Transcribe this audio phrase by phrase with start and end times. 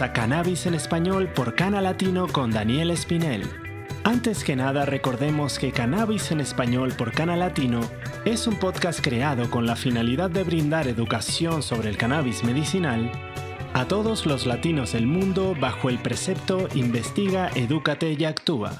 [0.00, 3.42] A Cannabis en Español por Cana Latino con Daniel Espinel.
[4.04, 7.80] Antes que nada, recordemos que Cannabis en Español por Cana Latino
[8.24, 13.12] es un podcast creado con la finalidad de brindar educación sobre el cannabis medicinal
[13.74, 18.72] a todos los latinos del mundo bajo el precepto Investiga, Edúcate y Actúa.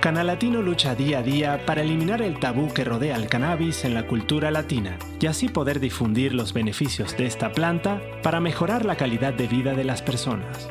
[0.00, 4.06] Canalatino lucha día a día para eliminar el tabú que rodea al cannabis en la
[4.06, 9.34] cultura latina y así poder difundir los beneficios de esta planta para mejorar la calidad
[9.34, 10.68] de vida de las personas.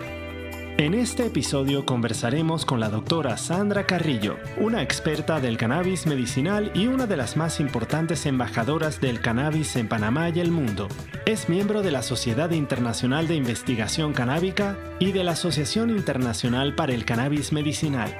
[0.78, 6.88] En este episodio conversaremos con la doctora Sandra Carrillo, una experta del cannabis medicinal y
[6.88, 10.88] una de las más importantes embajadoras del cannabis en Panamá y el mundo.
[11.26, 16.94] Es miembro de la Sociedad Internacional de Investigación Canábica y de la Asociación Internacional para
[16.94, 18.16] el Cannabis Medicinal.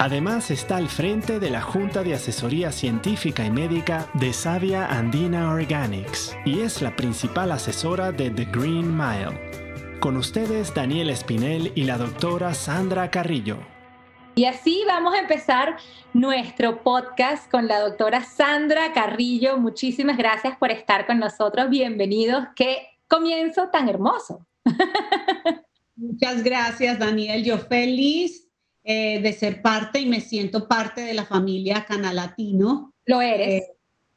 [0.00, 5.50] Además está al frente de la Junta de Asesoría Científica y Médica de Savia Andina
[5.50, 9.98] Organics y es la principal asesora de The Green Mile.
[9.98, 13.58] Con ustedes Daniel Espinel y la doctora Sandra Carrillo.
[14.36, 15.78] Y así vamos a empezar
[16.12, 19.58] nuestro podcast con la doctora Sandra Carrillo.
[19.58, 21.68] Muchísimas gracias por estar con nosotros.
[21.70, 22.44] Bienvenidos.
[22.54, 24.46] Qué comienzo tan hermoso.
[25.96, 27.42] Muchas gracias, Daniel.
[27.42, 28.47] Yo feliz
[28.90, 32.94] eh, de ser parte y me siento parte de la familia Canalatino.
[33.04, 33.64] Lo eres.
[33.64, 33.66] Eh,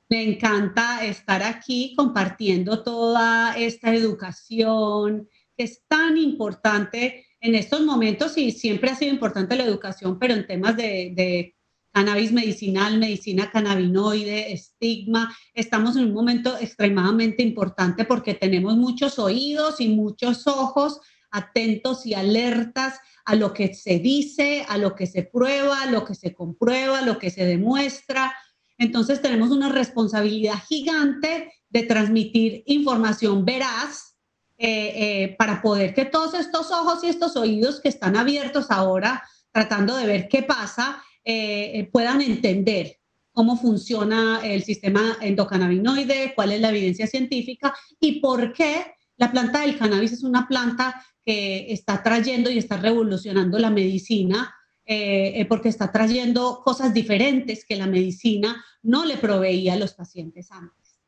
[0.07, 5.27] me encanta estar aquí compartiendo toda esta educación
[5.57, 10.35] que es tan importante en estos momentos y siempre ha sido importante la educación, pero
[10.35, 11.55] en temas de, de
[11.91, 15.35] cannabis medicinal, medicina cannabinoide, estigma.
[15.53, 21.01] Estamos en un momento extremadamente importante porque tenemos muchos oídos y muchos ojos
[21.31, 26.05] atentos y alertas a lo que se dice, a lo que se prueba, a lo
[26.05, 28.33] que se comprueba, a lo que se demuestra.
[28.77, 34.15] Entonces tenemos una responsabilidad gigante de transmitir información veraz
[34.57, 39.23] eh, eh, para poder que todos estos ojos y estos oídos que están abiertos ahora
[39.51, 42.97] tratando de ver qué pasa, eh, puedan entender
[43.31, 49.61] cómo funciona el sistema endocannabinoide, cuál es la evidencia científica y por qué la planta
[49.61, 54.55] del cannabis es una planta que está trayendo y está revolucionando la medicina,
[54.85, 59.93] eh, eh, porque está trayendo cosas diferentes que la medicina no le proveía a los
[59.93, 60.99] pacientes antes.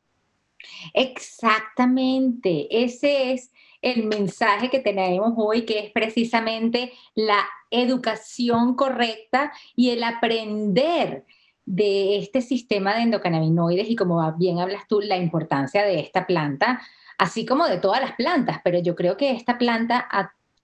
[0.92, 3.50] Exactamente, ese es
[3.82, 11.26] el mensaje que tenemos hoy, que es precisamente la educación correcta y el aprender
[11.66, 16.80] de este sistema de endocannabinoides y como bien hablas tú, la importancia de esta planta
[17.18, 20.08] así como de todas las plantas, pero yo creo que esta planta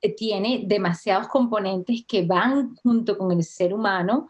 [0.01, 4.29] eh, tiene demasiados componentes que van junto con el ser humano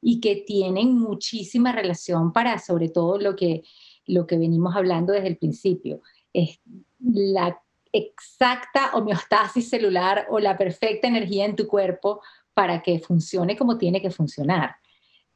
[0.00, 3.62] y que tienen muchísima relación para sobre todo lo que,
[4.06, 6.02] lo que venimos hablando desde el principio.
[6.32, 6.60] Es
[6.98, 7.60] la
[7.92, 12.20] exacta homeostasis celular o la perfecta energía en tu cuerpo
[12.54, 14.76] para que funcione como tiene que funcionar.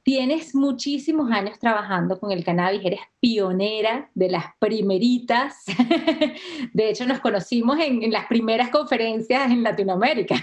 [0.06, 5.64] Tienes muchísimos años trabajando con el cannabis, eres pionera de las primeritas.
[6.72, 10.36] De hecho, nos conocimos en, las primeras conferencias en Latinoamérica.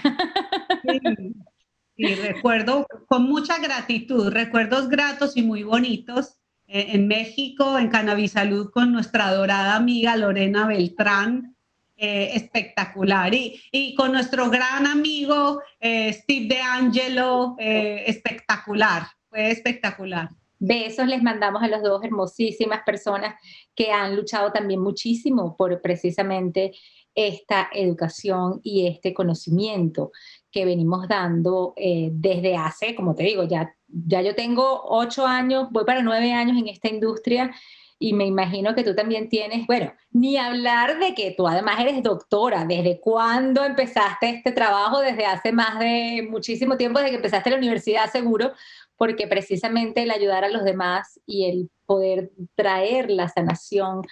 [1.96, 6.34] Sí, recuerdo con mucha gratitud, recuerdos gratos y muy bonitos
[6.66, 11.56] eh, en México, en Cannabis Salud, con nuestra adorada amiga Lorena Beltrán,
[11.96, 13.32] eh, espectacular.
[13.32, 20.30] Y, con nuestro gran amigo eh, Steve DeAngelo, espectacular fue espectacular.
[20.60, 23.34] Besos les mandamos a los dos hermosísimas personas
[23.74, 26.72] que han luchado también muchísimo por precisamente
[27.16, 30.12] esta educación y este conocimiento
[30.52, 35.68] que venimos dando eh, desde hace, como te digo, ya, ya yo tengo ocho años,
[35.72, 37.52] voy para nueve años en esta industria
[37.98, 42.02] y me imagino que tú también tienes, bueno, ni hablar de que tú además eres
[42.02, 45.00] doctora, ¿desde cuándo empezaste este trabajo?
[45.00, 48.52] Desde hace más de muchísimo tiempo, desde que empezaste la universidad seguro,
[48.96, 54.02] porque precisamente el ayudar a los demás y el poder traer la sanación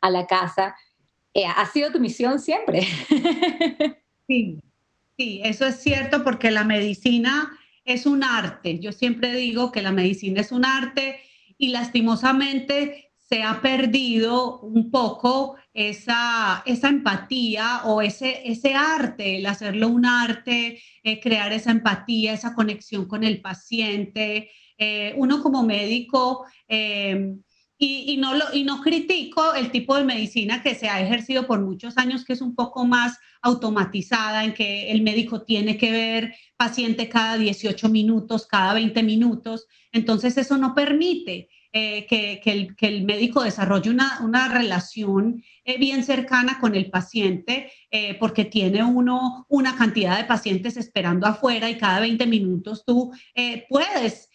[0.00, 0.76] a la casa
[1.34, 2.86] eh, ha sido tu misión siempre.
[4.30, 4.60] Sí,
[5.16, 7.50] sí, eso es cierto porque la medicina
[7.86, 8.78] es un arte.
[8.78, 11.18] Yo siempre digo que la medicina es un arte
[11.56, 19.46] y lastimosamente se ha perdido un poco esa, esa empatía o ese, ese arte, el
[19.46, 24.50] hacerlo un arte, eh, crear esa empatía, esa conexión con el paciente.
[24.78, 27.42] Eh, uno como médico, em,
[27.80, 31.60] y, no lo, y no critico el tipo de medicina que se ha ejercido por
[31.60, 36.34] muchos años, que es un poco más automatizada, en que el médico tiene que ver
[36.56, 39.66] paciente cada 18 minutos, cada 20 minutos.
[39.92, 45.76] Entonces eso no permite eh, que, el, que, el, médico desarrolle una, una relación eh,
[45.76, 51.68] bien cercana con el paciente, eh, porque tiene uno una cantidad de pacientes esperando afuera
[51.68, 53.12] y cada 20 minutos tú
[53.68, 54.30] puedes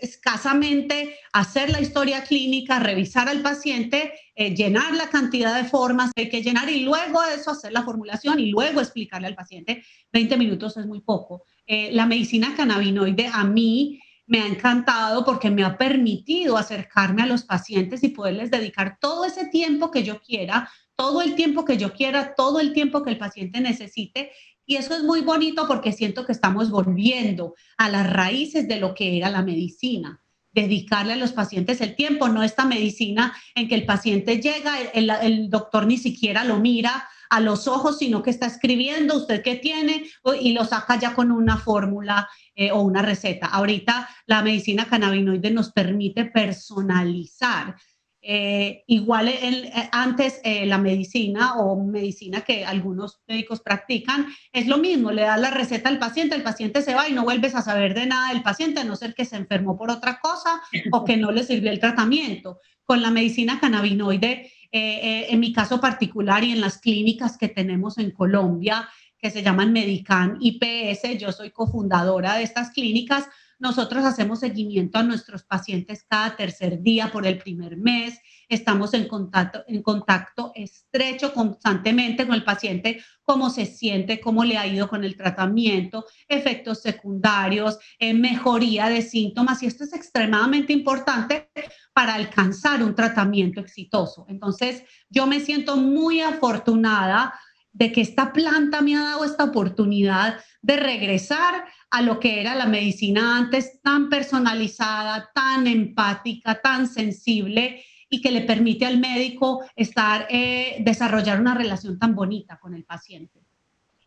[0.00, 6.28] escasamente hacer la historia clínica, revisar al paciente, llenar la cantidad de formas que hay
[6.30, 9.84] que llenar y luego eso hacer la formulación y luego explicarle al paciente.
[10.10, 11.44] 20 minutos es muy poco.
[11.66, 14.00] la medicina cannabinoide a mí
[14.32, 19.26] me ha encantado porque me ha permitido acercarme a los pacientes y poderles dedicar todo
[19.26, 23.10] ese tiempo que yo quiera, todo el tiempo que yo quiera, todo el tiempo que
[23.10, 24.30] el paciente necesite.
[24.64, 28.94] Y eso es muy bonito porque siento que estamos volviendo a las raíces de lo
[28.94, 33.74] que era la medicina dedicarle a los pacientes el tiempo, no esta medicina en que
[33.74, 38.28] el paciente llega, el, el, doctor ni siquiera lo mira a los ojos, sino que
[38.28, 40.04] está escribiendo usted qué tiene
[40.38, 43.46] y lo saca ya con una fórmula eh, o una receta.
[43.46, 47.74] Ahorita la medicina cannabinoide nos permite personalizar.
[48.20, 55.10] Eh, igual eh, antes la medicina o medicina que algunos médicos practican es lo mismo,
[55.10, 57.94] le das la receta al paciente, el paciente se va y no vuelves a saber
[57.94, 60.60] de nada del paciente, a no ser que se enfermó por otra cosa
[60.92, 62.60] o que no le sirvió el tratamiento.
[62.84, 68.10] Con la medicina cannabinoide, en mi caso particular y en las clínicas que tenemos en
[68.10, 68.88] Colombia,
[69.18, 71.18] que se llaman Medican IPS.
[71.18, 73.28] Yo soy cofundadora de estas clínicas.
[73.58, 78.18] Nosotros hacemos seguimiento a nuestros pacientes cada tercer día por el primer mes.
[78.52, 84.58] Estamos en contacto, en contacto estrecho constantemente con el paciente, cómo se siente, cómo le
[84.58, 89.62] ha ido con el tratamiento, efectos secundarios, eh, mejoría de síntomas.
[89.62, 91.48] Y esto es extremadamente importante
[91.94, 94.26] para alcanzar un tratamiento exitoso.
[94.28, 97.32] Entonces, yo me siento muy afortunada
[97.72, 102.54] de que esta planta me ha dado esta oportunidad de regresar a lo que era
[102.54, 107.82] la medicina antes, tan personalizada, tan empática, tan sensible
[108.12, 112.84] y que le permite al médico estar, eh, desarrollar una relación tan bonita con el
[112.84, 113.40] paciente.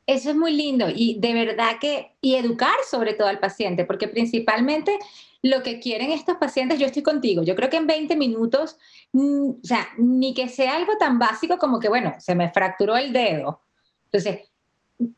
[0.06, 4.08] Eso es muy lindo y de verdad que, y educar sobre todo al paciente, porque
[4.08, 5.00] principalmente
[5.42, 8.78] lo que quieren estos pacientes, yo estoy contigo, yo creo que en 20 minutos,
[9.12, 12.96] mm, o sea, ni que sea algo tan básico como que, bueno, se me fracturó
[12.98, 13.64] el dedo.
[14.12, 14.52] Entonces,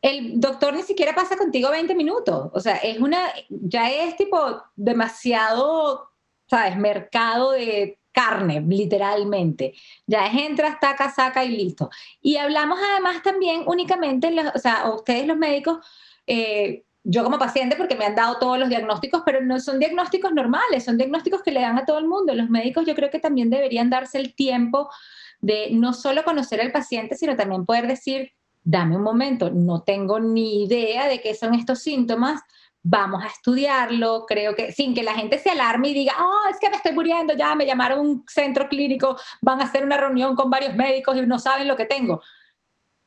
[0.00, 3.18] el doctor ni siquiera pasa contigo 20 minutos, o sea, es una,
[3.50, 6.08] ya es tipo demasiado,
[6.46, 6.78] ¿sabes?
[6.78, 9.74] Mercado de carne, literalmente.
[10.04, 11.88] Ya es entra, taca, saca y listo.
[12.20, 15.78] Y hablamos además también únicamente, o sea, ustedes los médicos,
[16.26, 20.32] eh, yo como paciente, porque me han dado todos los diagnósticos, pero no son diagnósticos
[20.32, 22.34] normales, son diagnósticos que le dan a todo el mundo.
[22.34, 24.90] Los médicos yo creo que también deberían darse el tiempo
[25.40, 28.32] de no solo conocer al paciente, sino también poder decir,
[28.64, 32.42] dame un momento, no tengo ni idea de qué son estos síntomas,
[32.82, 36.58] vamos a estudiarlo, creo que sin que la gente se alarme y diga, oh, es
[36.58, 39.96] que me estoy muriendo, ya me llamaron a un centro clínico, van a hacer una
[39.96, 42.20] reunión con varios médicos y no saben lo que tengo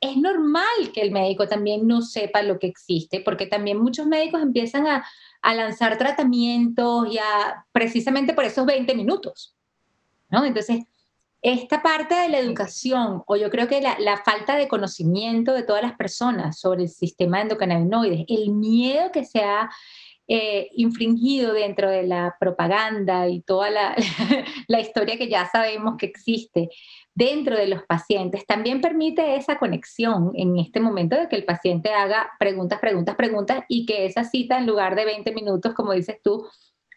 [0.01, 4.41] es normal que el médico también no sepa lo que existe, porque también muchos médicos
[4.41, 5.05] empiezan a,
[5.43, 9.55] lanzar tratamientos ya precisamente por esos 20 minutos.
[10.29, 10.45] ¿no?
[10.45, 10.85] Entonces,
[11.41, 15.81] esta parte de la educación, o yo creo que la, falta de conocimiento de todas
[15.81, 19.69] las personas sobre el sistema endocannabinoides, el miedo que se ha
[20.27, 23.95] eh, infringido dentro de la propaganda y toda la,
[24.67, 26.69] la historia que ya sabemos que existe
[27.15, 31.91] dentro de los pacientes, también permite esa conexión en este momento de que el paciente
[31.91, 36.17] haga preguntas, preguntas, preguntas y que esa cita en lugar de 20 minutos, como dices
[36.23, 36.47] tú,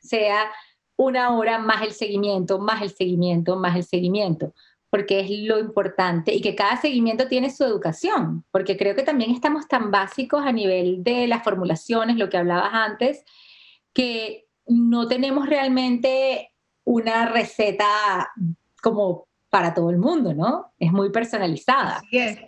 [0.01, 0.51] sea
[0.97, 4.55] una hora más el seguimiento, más el seguimiento, más el seguimiento,
[4.91, 9.31] porque es lo importante y que cada seguimiento tiene su educación, porque creo que también
[9.31, 13.25] estamos tan básicos a nivel de las formulaciones, lo que hablabas antes,
[13.93, 16.53] que no tenemos realmente
[16.85, 18.31] una receta
[18.83, 20.73] como para todo el mundo, ¿no?
[20.79, 22.01] Es muy personalizada.
[22.11, 22.39] Sí, es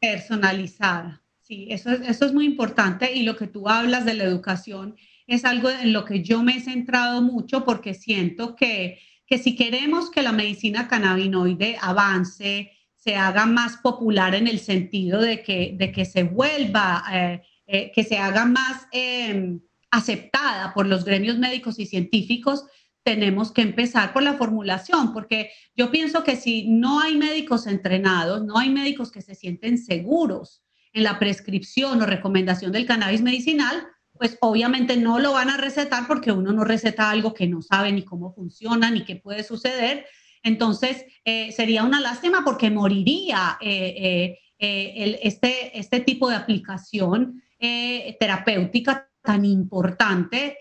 [0.00, 1.22] personalizada.
[1.42, 4.96] Sí, eso es, eso es muy importante y lo que tú hablas de la educación
[5.26, 9.54] es algo en lo que yo me he centrado mucho porque siento que, que si
[9.56, 15.74] queremos que la medicina cannabinoide avance, se haga más popular en el sentido de que,
[15.76, 19.60] de que se vuelva, eh, eh, que se haga más em,
[19.90, 22.64] aceptada por los gremios médicos y científicos,
[23.02, 28.44] tenemos que empezar por la formulación, porque yo pienso que si no hay médicos entrenados,
[28.44, 30.62] no hay médicos que se sienten seguros
[30.92, 33.88] en la prescripción o recomendación del cannabis medicinal,
[34.22, 37.90] pues obviamente no lo van a recetar porque uno no receta algo que no sabe
[37.90, 40.06] ni cómo funciona ni qué puede suceder.
[40.44, 49.10] Entonces, eh, sería una lástima porque moriría eh, eh, este, este tipo de aplicación terapéutica
[49.22, 50.56] tan importante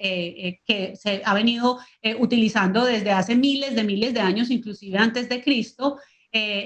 [0.65, 1.77] que se ha venido
[2.19, 5.99] utilizando desde hace miles de miles de años, inclusive antes de Cristo.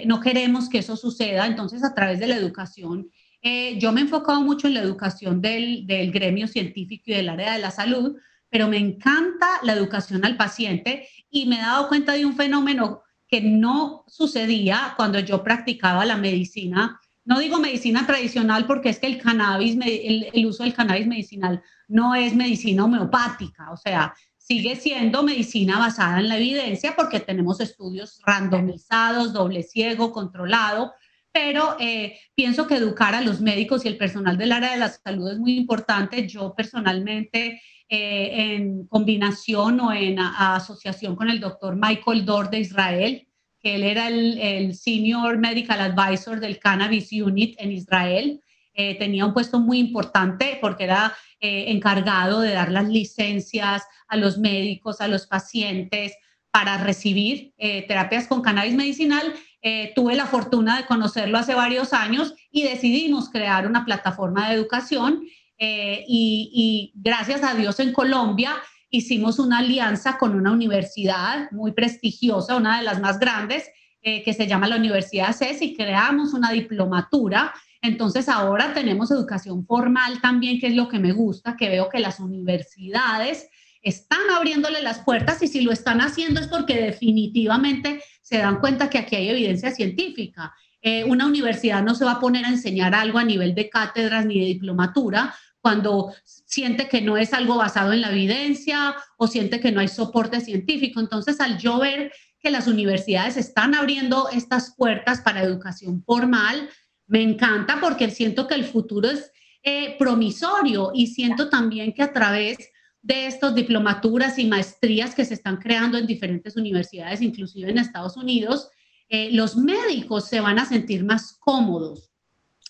[0.06, 3.10] no queremos que eso suceda, entonces a través de la educación
[3.48, 7.30] eh, yo me he enfocado mucho en la educación del, del, gremio científico y del
[7.30, 8.18] área de la salud,
[8.50, 13.04] pero me encanta la educación al paciente y me he dado cuenta de un fenómeno
[13.28, 17.00] que no sucedía cuando yo practicaba la medicina.
[17.24, 21.62] No digo medicina tradicional porque es que el cannabis, el, el uso del cannabis medicinal
[21.88, 27.62] no es medicina homeopática, o sea, sigue siendo medicina basada en la evidencia porque tenemos
[27.62, 30.94] estudios randomizados, doble ciego, controlado,
[31.36, 34.88] pero eh, pienso que educar a los médicos y el personal del área de la
[34.88, 36.26] salud es muy importante.
[36.30, 43.28] Yo personalmente, eh, en combinación o en asociación con el doctor Michael Dor de Israel,
[43.60, 48.40] que él era el, Senior Medical Advisor del Cannabis Unit en Israel,
[48.74, 54.38] eh, tenía un puesto muy importante porque era encargado de dar las licencias a los
[54.38, 56.14] médicos, a los pacientes
[56.50, 59.32] para recibir terapias con cannabis medicinal
[59.68, 64.54] eh, tuve la fortuna de conocerlo hace varios años y decidimos crear una plataforma de
[64.54, 65.24] educación
[65.58, 68.52] eh, y, gracias a Dios en Colombia
[68.92, 73.68] hicimos una alianza con una universidad muy prestigiosa, una de las más grandes,
[74.04, 77.52] eh, que se llama la Universidad CES y creamos una diplomatura.
[77.82, 81.98] Entonces ahora tenemos educación formal también, que es lo que me gusta, que veo que
[81.98, 83.50] las universidades
[83.86, 88.90] están abriéndole las puertas y si lo están haciendo es porque definitivamente se dan cuenta
[88.90, 90.54] que aquí hay evidencia científica.
[90.82, 94.26] Eh, una universidad no se va a poner a enseñar algo a nivel de cátedras
[94.26, 99.60] ni de diplomatura cuando siente que no es algo basado en la evidencia o siente
[99.60, 101.00] que no hay soporte científico.
[101.00, 106.70] Entonces, al yo ver que las universidades están abriendo estas puertas para educación formal,
[107.06, 112.14] me encanta porque siento que el futuro es eh, promisorio y siento también que a
[112.14, 112.58] través
[113.06, 118.18] de estas diplomaturas y maestrías que se están creando en diferentes universidades, inclusive en Estados
[118.18, 118.72] Unidos,
[119.10, 122.12] eh, los médicos se van a sentir más cómodos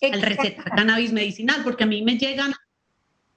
[0.02, 2.52] al recetar cannabis medicinal, porque a mí me llegan,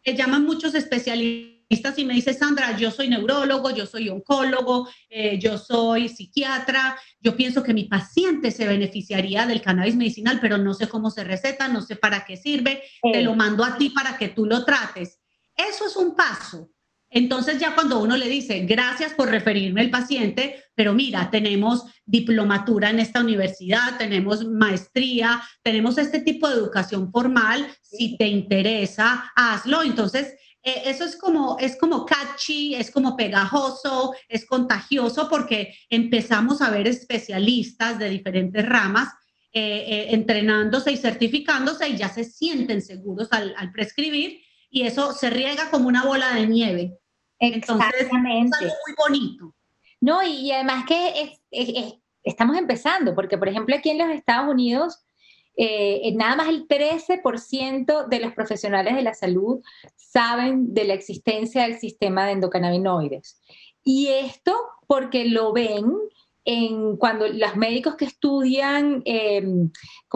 [0.06, 5.40] me llaman muchos especialistas y me dice, Sandra, yo soy neurólogo, yo soy oncólogo, eh,
[5.40, 10.74] yo soy psiquiatra, yo pienso que mi paciente se beneficiaría del cannabis medicinal, pero no
[10.74, 14.18] sé cómo se receta, no sé para qué sirve, te lo mando a ti para
[14.18, 15.22] que tú lo trates.
[15.56, 16.70] Eso es un paso
[17.10, 22.90] entonces ya cuando uno le dice, gracias por referirme al paciente, pero mira, tenemos diplomatura
[22.90, 29.82] en esta universidad, tenemos maestría, tenemos este tipo de educación formal, si te interesa, hazlo.
[29.82, 36.62] Entonces, eh, eso es como, es como catchy, es como pegajoso, es contagioso porque empezamos
[36.62, 39.10] a ver especialistas de diferentes ramas
[39.52, 45.14] eh, eh, entrenándose y certificándose y ya se sienten seguros al, al prescribir y eso
[45.14, 47.00] se riega como una bola de nieve.
[47.40, 48.58] Exactamente.
[48.62, 49.56] es muy bonito.
[50.02, 51.40] No, y, además que
[52.24, 55.00] estamos empezando, porque por ejemplo aquí en los Estados Unidos,
[55.58, 59.62] eh, nada más el 13% de los profesionales de la salud
[59.96, 63.42] saben de la existencia del sistema de endocannabinoides.
[63.84, 64.56] Y esto
[64.88, 65.94] porque lo ven
[66.46, 69.70] en cuando los médicos que estudian em,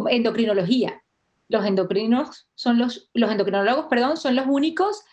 [0.10, 1.03] endocrinología,
[1.50, 5.04] los endocrinos son los, los endocrinólogos, perdón, son los únicos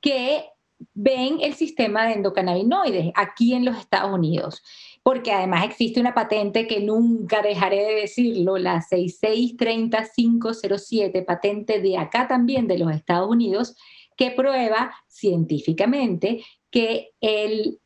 [0.00, 0.46] que
[0.94, 4.62] ven el sistema de endocannabinoides aquí en los Estados Unidos,
[5.02, 12.26] porque además existe una patente que nunca dejaré de decirlo, la 6630507, patente de acá
[12.28, 13.76] también de los Estados Unidos,
[14.16, 17.10] que prueba científicamente que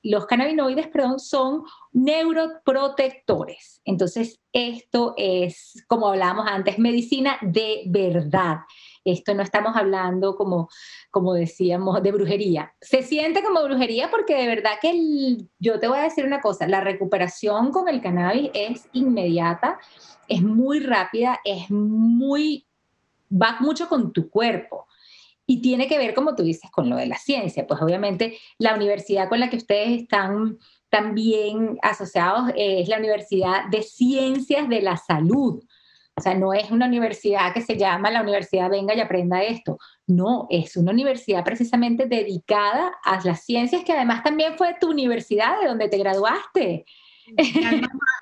[0.03, 3.81] los cannabinoides perdón, son neuroprotectores.
[3.85, 8.59] Entonces, esto es, como hablábamos antes, medicina de verdad.
[9.05, 10.69] Esto no estamos hablando como,
[11.11, 12.75] como decíamos, de brujería.
[12.81, 16.67] Se siente como brujería porque de verdad que yo te voy a decir una cosa,
[16.69, 19.79] la recuperación con el cannabis es inmediata,
[20.29, 22.67] es muy rápida, es muy,
[23.31, 24.87] va mucho con tu cuerpo.
[25.47, 27.67] Y tiene que ver, como tú dices, con lo de la ciencia.
[27.67, 30.59] Pues obviamente la universidad con la que ustedes están
[30.89, 35.63] también asociados es la Universidad de Ciencias de la Salud.
[36.17, 39.79] O sea, no es una universidad que se llama la universidad venga y aprenda esto.
[40.07, 45.61] No, es una universidad precisamente dedicada a las ciencias que además también fue tu universidad
[45.61, 46.85] de donde te graduaste.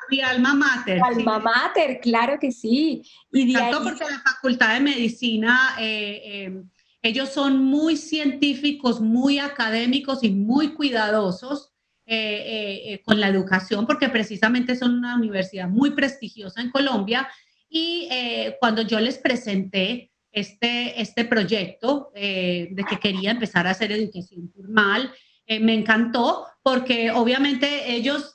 [0.09, 1.01] Mi alma, mater.
[1.03, 3.03] Alma mater, claro que sí.
[3.33, 6.63] Y de porque la Facultad de Medicina, eh, eh,
[7.03, 11.73] ellos son muy científicos, muy académicos y muy cuidadosos
[12.07, 17.29] eh, con la educación, porque precisamente son una universidad muy prestigiosa en Colombia
[17.69, 23.93] y eh, cuando yo les presenté este, este proyecto de que quería empezar a hacer
[23.93, 25.13] educación formal.
[25.47, 28.33] me encantó porque obviamente ellos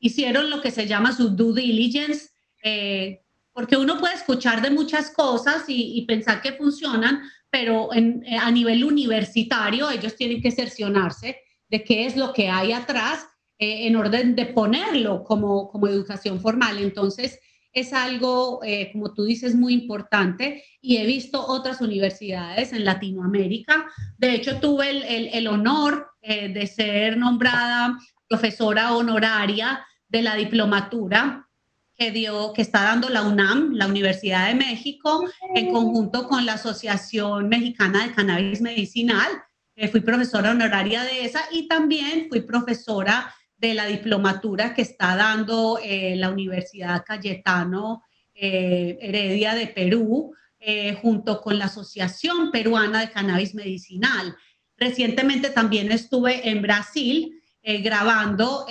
[0.00, 2.30] hicieron lo que se llama su due diligence,
[3.52, 8.84] porque uno puede escuchar de muchas cosas y, pensar que funcionan, pero eh, a nivel
[8.84, 13.26] universitario ellos tienen que cercionarse de qué es lo que hay atrás
[13.58, 16.78] eh, en orden de ponerlo como, como educación formal.
[16.78, 17.38] Entonces,
[17.72, 23.86] es algo, eh, como tú dices, muy importante y he visto otras universidades en Latinoamérica.
[24.18, 27.96] De hecho, tuve el, el honor de ser nombrada
[28.28, 31.49] profesora honoraria de la diplomatura
[32.00, 35.22] que dio, que está dando la UNAM, la Universidad de México,
[35.54, 39.28] en conjunto con la Asociación Mexicana de Cannabis Medicinal.
[39.76, 45.14] Eh, fui profesora honoraria de esa y también fui profesora de la diplomatura que está
[45.14, 48.02] dando eh, la Universidad Cayetano
[48.34, 50.34] eh, Heredia de Perú,
[51.00, 54.36] junto con la Asociación Peruana de Cannabis Medicinal.
[54.76, 58.66] Recientemente también estuve en Brasil grabando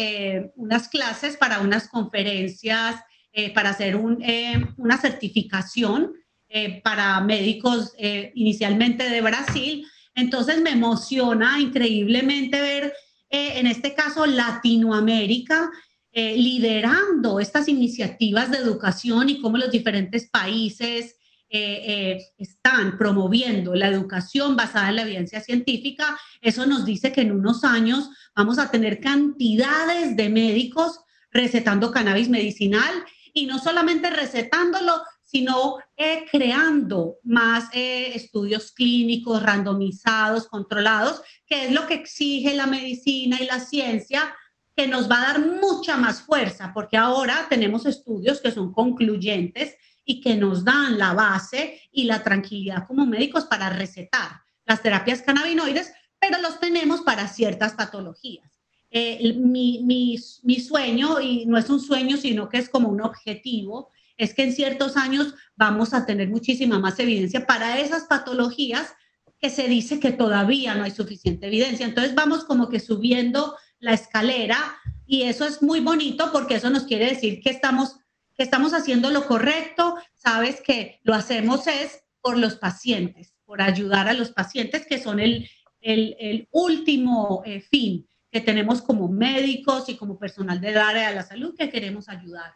[0.55, 3.01] unas clases para unas conferencias
[3.39, 6.11] eh, para hacer eh, una certificación
[6.49, 7.93] eh, para médicos
[8.33, 9.87] inicialmente de Brasil.
[10.13, 12.93] Entonces me emociona increíblemente ver,
[13.29, 15.69] en este caso, Latinoamérica
[16.11, 21.15] liderando estas iniciativas de educación y cómo los diferentes países
[21.49, 27.63] están promoviendo la educación basada en la evidencia científica, eso nos dice que en unos
[27.63, 30.99] años vamos a tener cantidades de médicos
[31.31, 32.93] recetando cannabis medicinal
[33.33, 41.71] y no solamente recetándolo, sino eh, creando más eh, estudios clínicos randomizados, controlados, que es
[41.71, 44.35] lo que exige la medicina y la ciencia,
[44.75, 49.75] que nos va a dar mucha más fuerza, porque ahora tenemos estudios que son concluyentes
[50.05, 55.21] y que nos dan la base y la tranquilidad como médicos para recetar las terapias
[55.21, 58.58] cannabinoides, pero los tenemos para ciertas patologías.
[58.91, 64.33] Eh, mi, sueño, y no es un sueño, sino que es como un objetivo, es
[64.33, 68.93] que en ciertos años vamos a tener muchísima más evidencia para esas patologías
[69.39, 71.85] que se dice que todavía no hay suficiente evidencia.
[71.85, 74.57] Entonces vamos como que subiendo la escalera
[75.05, 77.97] y eso es muy bonito porque eso nos quiere decir que estamos,
[78.35, 84.09] que estamos haciendo lo correcto, sabes que lo hacemos es por los pacientes, por ayudar
[84.09, 85.49] a los pacientes que son el,
[85.79, 91.15] el, el último eh, fin que tenemos como médicos y como personal del área de
[91.15, 92.55] la salud que queremos ayudar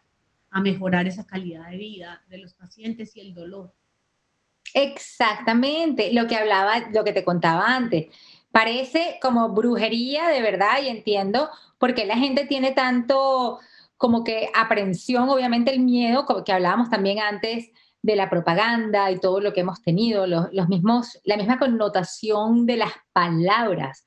[0.50, 3.72] a mejorar esa calidad de vida de los pacientes y el dolor.
[4.72, 8.06] Exactamente, lo que hablaba, lo que te contaba antes.
[8.52, 13.58] Parece como brujería de verdad y entiendo por qué la gente tiene tanto
[13.96, 17.70] como que aprensión, obviamente el miedo, como que hablábamos también antes
[18.02, 22.66] de la propaganda y todo lo que hemos tenido, los, los mismos, la misma connotación
[22.66, 24.04] de las palabras.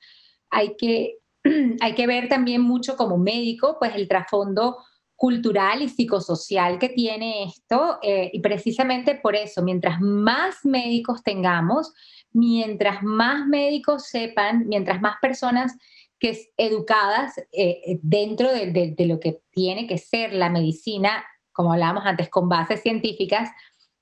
[0.50, 1.18] Hay que
[1.80, 4.78] hay que ver también mucho como médico, pues el trasfondo
[5.18, 7.98] cultural y psicosocial que tiene esto.
[8.02, 11.92] Eh, y precisamente por eso, mientras más médicos tengamos,
[12.32, 15.76] mientras más médicos sepan, mientras más personas
[16.20, 21.72] que es educadas eh, eh, dentro de, lo que tiene que ser la medicina, como
[21.72, 23.50] hablábamos antes, con bases científicas,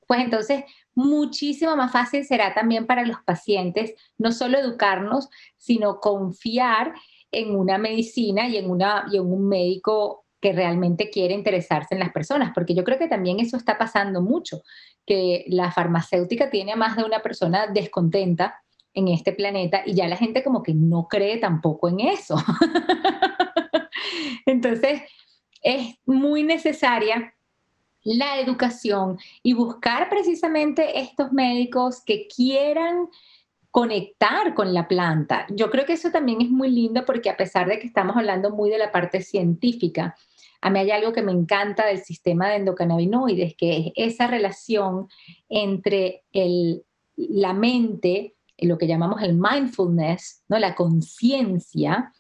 [0.07, 6.95] pues entonces muchísimo más fácil será también para los pacientes no solo educarnos, sino confiar
[7.31, 12.01] en una medicina y en, una, y en un médico que realmente quiere interesarse en
[12.01, 14.63] las personas, porque yo creo que también eso está pasando mucho,
[15.07, 18.63] que la farmacéutica tiene a más de una persona descontenta
[18.93, 22.37] en este planeta y ya la gente como que no cree tampoco en eso.
[24.47, 25.03] Entonces,
[25.63, 27.35] es muy necesaria
[28.03, 33.09] la educación y buscar precisamente estos médicos que quieran
[33.77, 35.47] conectar con la planta.
[35.51, 38.49] Yo creo que eso también es muy lindo porque a pesar de que estamos hablando
[38.49, 40.17] muy de la parte científica,
[40.63, 45.09] a mí hay algo que me encanta del sistema de endocannabinoides, que es esa relación
[45.51, 46.25] entre
[47.17, 50.59] la mente, lo que llamamos el mindfulness, ¿no?
[50.59, 52.15] la conciencia,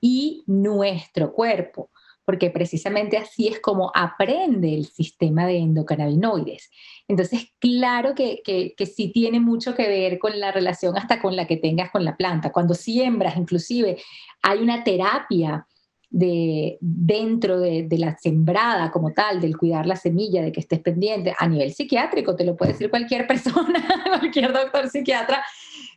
[0.00, 1.90] y nuestro cuerpo
[2.26, 6.70] porque precisamente así es como aprende el sistema de endocannabinoides.
[7.06, 11.46] Entonces, claro que, que, sí tiene mucho que ver con la relación hasta con la
[11.46, 12.50] que tengas con la planta.
[12.50, 13.98] Cuando siembras, inclusive,
[14.42, 15.68] hay una terapia
[16.10, 20.80] de, dentro de, de, la sembrada como tal, del cuidar la semilla, de que estés
[20.80, 23.86] pendiente, a nivel psiquiátrico, te lo puede decir cualquier persona,
[24.18, 25.44] cualquier doctor psiquiatra,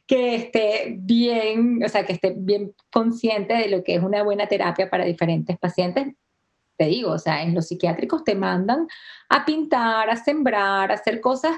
[0.10, 4.48] que esté bien, o sea, que esté bien consciente de lo que es una buena
[4.48, 6.15] terapia para diferentes pacientes.
[6.78, 8.88] Te digo, o sea, en los psiquiátricos te mandan
[9.30, 11.56] a pintar, a sembrar, a hacer cosas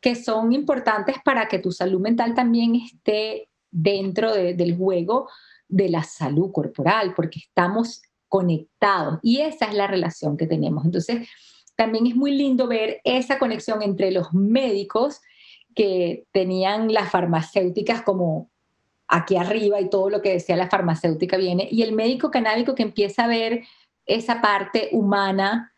[0.00, 5.28] que son importantes para que tu salud mental también esté dentro del juego
[5.68, 10.86] de la salud corporal, porque estamos conectados y esa es la relación que tenemos.
[10.86, 11.28] Entonces,
[11.76, 15.20] también es muy lindo ver esa conexión entre los médicos
[15.78, 18.50] que tenían las farmacéuticas como
[19.06, 22.82] aquí arriba y todo lo que decía la farmacéutica viene, y el médico canábico que
[22.82, 23.62] empieza a ver
[24.04, 25.72] esa parte humana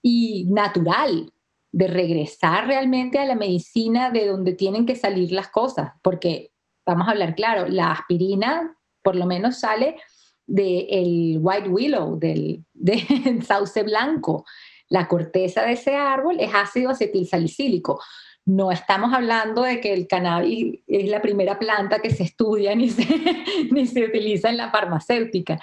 [0.00, 1.30] y natural
[1.72, 6.50] de regresar realmente a la medicina de donde tienen que salir las cosas, porque
[6.86, 9.96] vamos a hablar claro, la aspirina por lo menos sale
[10.46, 12.64] del white willow, del,
[13.46, 14.46] sauce blanco.
[14.88, 18.00] La corteza de ese árbol es ácido acetilsalicílico.
[18.46, 22.90] No estamos hablando de que el cannabis es la primera planta que se estudia ni
[22.90, 23.06] se,
[23.70, 25.58] ni se utiliza en la farmacéutica.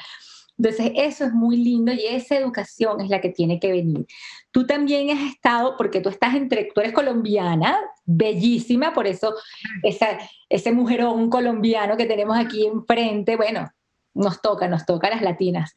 [0.58, 4.06] Entonces, eso es muy lindo y esa educación es la que tiene que venir.
[4.52, 9.34] Tú también has estado, porque tú estás entre, tú eres colombiana, bellísima, por eso
[9.82, 13.72] esa, ese mujerón colombiano que tenemos aquí enfrente, bueno,
[14.14, 15.76] nos toca, nos toca a las latinas.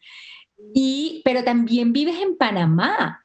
[0.75, 3.23] Y, pero también vives en Panamá.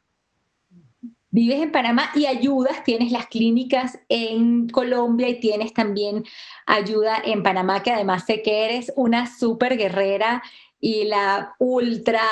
[1.32, 6.24] Vives en Panamá y ayudas, tienes las clínicas en Colombia y tienes también
[6.66, 10.42] ayuda en Panamá, que además sé que eres una súper guerrera
[10.82, 12.24] y la ultra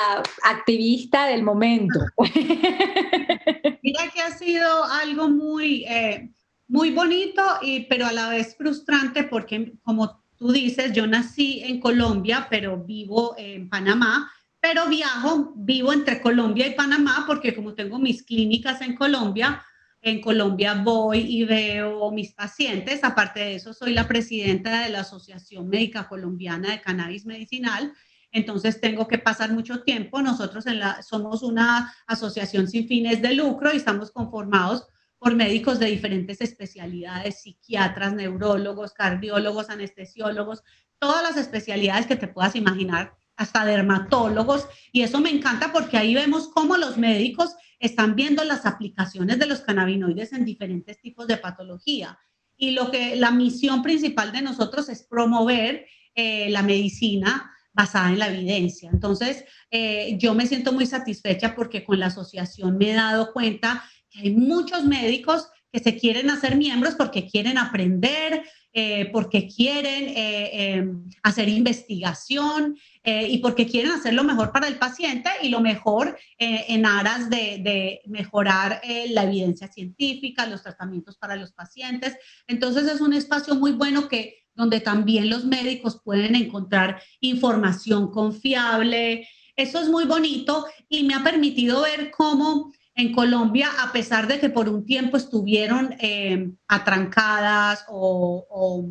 [0.42, 2.00] activista del momento.
[3.82, 6.30] Mira que ha sido algo muy, eh,
[6.66, 11.78] muy bonito, y, pero a la vez frustrante porque, como tú dices, yo nací en
[11.78, 17.98] Colombia, pero vivo en Panamá, pero viajo, vivo entre Colombia y Panamá porque como tengo
[17.98, 19.62] mis clínicas en Colombia,
[20.00, 23.04] en Colombia voy y veo mis pacientes.
[23.04, 27.92] Aparte de eso, soy la presidenta de la Asociación Médica Colombiana de Cannabis Medicinal.
[28.30, 30.20] Entonces tengo que pasar mucho tiempo.
[30.22, 34.86] Nosotros en la, somos una asociación sin fines de lucro y estamos conformados
[35.18, 40.62] por médicos de diferentes especialidades, psiquiatras, neurólogos, cardiólogos, anestesiólogos,
[40.98, 44.68] todas las especialidades que te puedas imaginar, hasta dermatólogos.
[44.92, 49.46] Y eso me encanta porque ahí vemos cómo los médicos están viendo las aplicaciones de
[49.46, 52.18] los cannabinoides en diferentes tipos de patología.
[52.56, 58.18] Y lo que la misión principal de nosotros es promover eh, la medicina basada en
[58.18, 58.90] la evidencia.
[58.92, 63.84] Entonces, eh, yo me siento muy satisfecha porque con la asociación me he dado cuenta
[64.10, 70.08] que hay muchos médicos que se quieren hacer miembros porque quieren aprender, eh, porque quieren
[70.08, 72.76] eh, em, hacer investigación
[73.28, 77.58] y porque quieren hacer lo mejor para el paciente y lo mejor en aras de,
[77.62, 82.16] de mejorar la evidencia científica, los tratamientos para los pacientes.
[82.46, 89.28] Entonces es un espacio muy bueno que donde también los médicos pueden encontrar información confiable.
[89.54, 94.40] Eso es muy bonito y me ha permitido ver cómo en Colombia, a pesar de
[94.40, 98.90] que por un tiempo estuvieron eh, atrancadas o,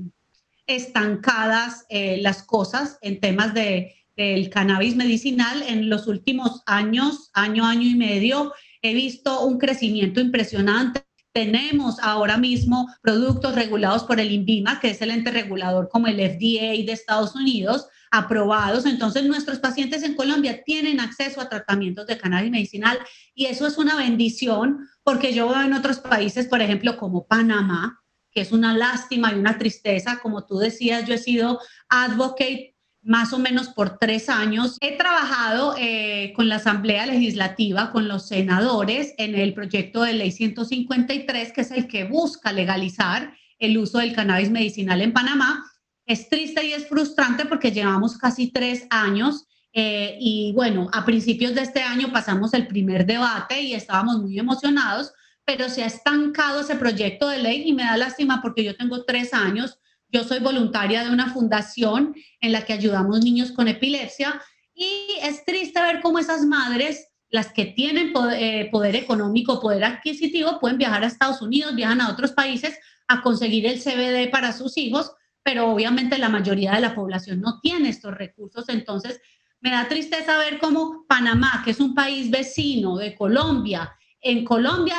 [0.65, 7.65] estancadas eh, las cosas en temas de, del cannabis medicinal, en los últimos años, año,
[7.65, 14.32] año y medio, he visto un crecimiento impresionante tenemos ahora mismo productos regulados por el
[14.32, 18.88] INVIMA, que es el ente regulador como el FDA de Estados Unidos, aprobados.
[18.88, 22.97] Entonces, nuestros pacientes en Colombia tienen acceso a tratamientos de cannabis medicinal
[23.36, 28.01] y eso es una bendición porque yo veo en otros países, por ejemplo, como Panamá,
[28.32, 30.17] que es una lástima y una tristeza.
[30.23, 32.76] Como tú decías, yo he sido advocate
[33.08, 34.78] más o menos por tres años.
[34.82, 40.32] He trabajado eh, con la Asamblea Legislativa, con los senadores, en el proyecto de ley
[40.32, 45.63] 153, que es el que busca legalizar el uso del cannabis medicinal en Panamá.
[46.06, 51.56] Es triste y es frustrante porque llevamos casi tres años eh, y bueno, a principios
[51.56, 55.13] de este año pasamos el primer debate y estábamos muy emocionados,
[55.46, 59.06] pero se ha estancado ese proyecto de ley y me da lástima porque yo tengo
[59.06, 64.41] tres años yo soy voluntaria de una fundación en la que ayudamos niños con epilepsia
[64.74, 70.60] y es triste ver cómo esas madres, las que tienen eh, poder, económico, poder adquisitivo,
[70.60, 74.78] pueden viajar a Estados Unidos, viajan a otros países a conseguir el CBD para sus
[74.78, 75.12] hijos,
[75.43, 78.70] pero obviamente la mayoría de la población no tiene estos recursos.
[78.70, 79.20] Entonces,
[79.62, 84.96] me da tristeza ver cómo Panamá, que es un país vecino de Colombia, en Colombia,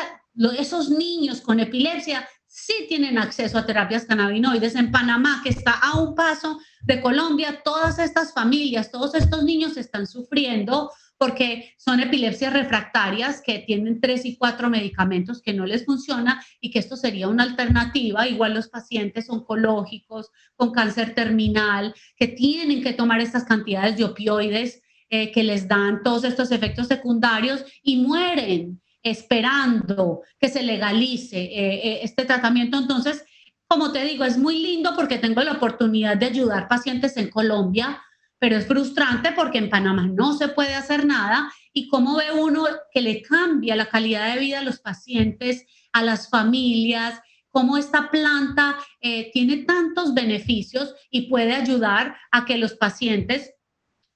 [0.58, 4.74] esos niños con epilepsia sí tienen acceso a terapias cannabinoides.
[4.74, 9.76] En Panamá, que está a un paso de Colombia, todas estas familias, todos estos niños
[9.76, 15.84] están sufriendo porque son epilepsias refractarias que tienen tres y cuatro medicamentos que no les
[15.84, 18.28] funciona y que esto sería una alternativa.
[18.28, 24.80] Igual los pacientes oncológicos con cáncer terminal que tienen que tomar estas cantidades de opioides
[25.10, 28.80] eh, que les dan todos estos efectos secundarios y mueren.
[29.02, 32.78] Esperando que se legalice eh, eh, este tratamiento.
[32.78, 33.24] Entonces,
[33.66, 38.02] como te digo, es muy lindo porque tengo la oportunidad de ayudar pacientes en Colombia,
[38.38, 42.66] pero es frustrante porque en Panamá no se puede hacer nada y cómo ve uno
[42.92, 48.10] que le cambia la calidad de vida a los pacientes, a las familias, cómo esta
[48.10, 53.54] planta eh, tiene tantos beneficios y puede ayudar a que los pacientes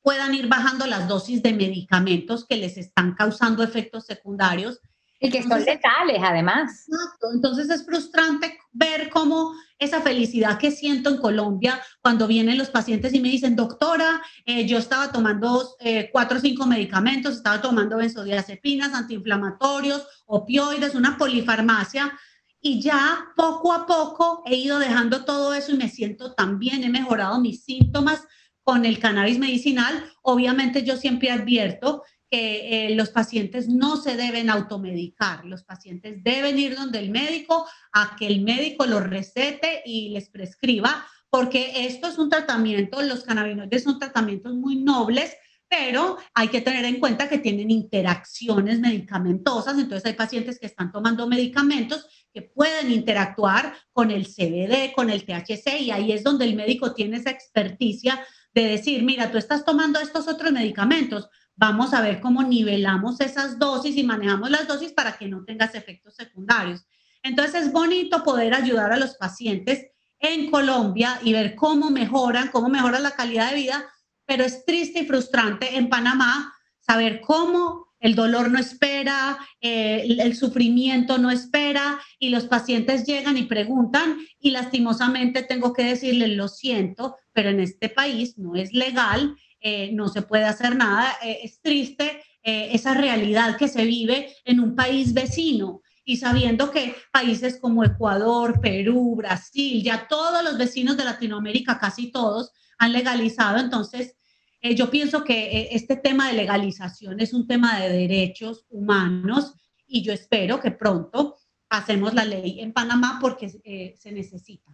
[0.02, 4.80] puedan ir bajando las dosis de medicamentos que les están causando efectos secundarios.
[5.20, 6.88] Y que son letales, además.
[6.88, 7.28] Exacto.
[7.32, 13.14] Entonces es frustrante ver cómo esa felicidad que siento en Colombia cuando vienen los pacientes
[13.14, 17.98] y me dicen, doctora, eh, yo estaba tomando eh, cuatro o cinco medicamentos, estaba tomando
[17.98, 22.12] benzodiazepinas, antiinflamatorios, opioides, una polifarmacia,
[22.60, 26.84] y ya poco a poco he ido dejando todo eso y me siento tan bien,
[26.84, 28.24] he mejorado mis síntomas
[28.62, 30.04] con el cannabis medicinal.
[30.22, 36.58] Obviamente yo siempre advierto que eh, los pacientes no se deben automedicar, los pacientes deben
[36.58, 42.08] ir donde el médico a que el médico los recete y les prescriba, porque esto
[42.08, 45.36] es un tratamiento, los cannabinoides son tratamientos muy nobles
[45.72, 50.92] pero hay que tener en cuenta que tienen interacciones medicamentosas, entonces hay pacientes que están
[50.92, 56.44] tomando medicamentos que pueden interactuar con el CBD, con el THC, y ahí es donde
[56.44, 58.20] el médico tiene esa experticia
[58.54, 63.58] de decir, mira, tú estás tomando estos otros medicamentos, vamos a ver cómo nivelamos esas
[63.58, 66.84] dosis y manejamos las dosis para que no tengas efectos secundarios.
[67.22, 69.86] Entonces es bonito poder ayudar a los pacientes
[70.18, 73.88] en Colombia y ver cómo mejoran, cómo mejora la calidad de vida
[74.26, 80.36] pero es triste y frustrante en Panamá saber cómo el dolor no espera, eh, el
[80.36, 86.48] sufrimiento no espera y los pacientes llegan y preguntan y lastimosamente tengo que decirles, lo
[86.48, 91.38] siento, pero en este país no es legal, eh, no se puede hacer nada, eh,
[91.44, 97.60] es triste esa realidad que se vive en un país vecino y sabiendo que países
[97.60, 103.58] como Ecuador, Perú, Brasil, ya todos los vecinos de Latinoamérica, casi todos, han legalizado.
[103.58, 104.16] Entonces,
[104.62, 109.54] eh, yo pienso que eh, este tema de legalización es un tema de derechos humanos
[109.88, 111.36] y yo espero que pronto
[111.68, 114.70] hacemos la ley en Panamá porque eh, se necesita.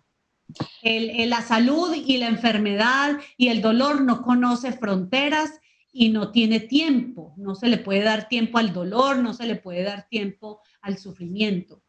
[0.83, 5.59] la salud y la enfermedad y el dolor no conoce fronteras
[5.90, 7.33] y no tiene tiempo.
[7.38, 10.98] No se le puede dar tiempo al dolor, no se le puede dar tiempo al
[10.98, 11.83] sufrimiento.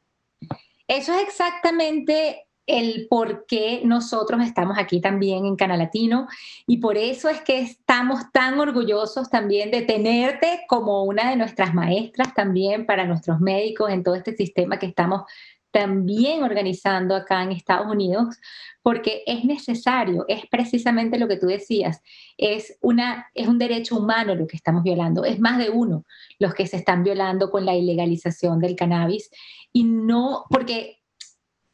[0.88, 6.28] Eso es exactamente el por qué nosotros estamos aquí también en Canal Latino.
[6.68, 11.74] Y por eso es que estamos tan orgullosos también de tenerte como una de nuestras
[11.74, 15.24] maestras también para nuestros médicos en todo este sistema que estamos
[15.72, 18.38] también organizando acá en Estados Unidos,
[18.82, 22.02] porque es necesario, es precisamente lo que tú decías,
[22.38, 26.06] es, una, es un derecho humano lo que estamos violando, es más de uno
[26.40, 29.30] los que se están violando con la ilegalización del cannabis.
[29.72, 30.99] Y no, porque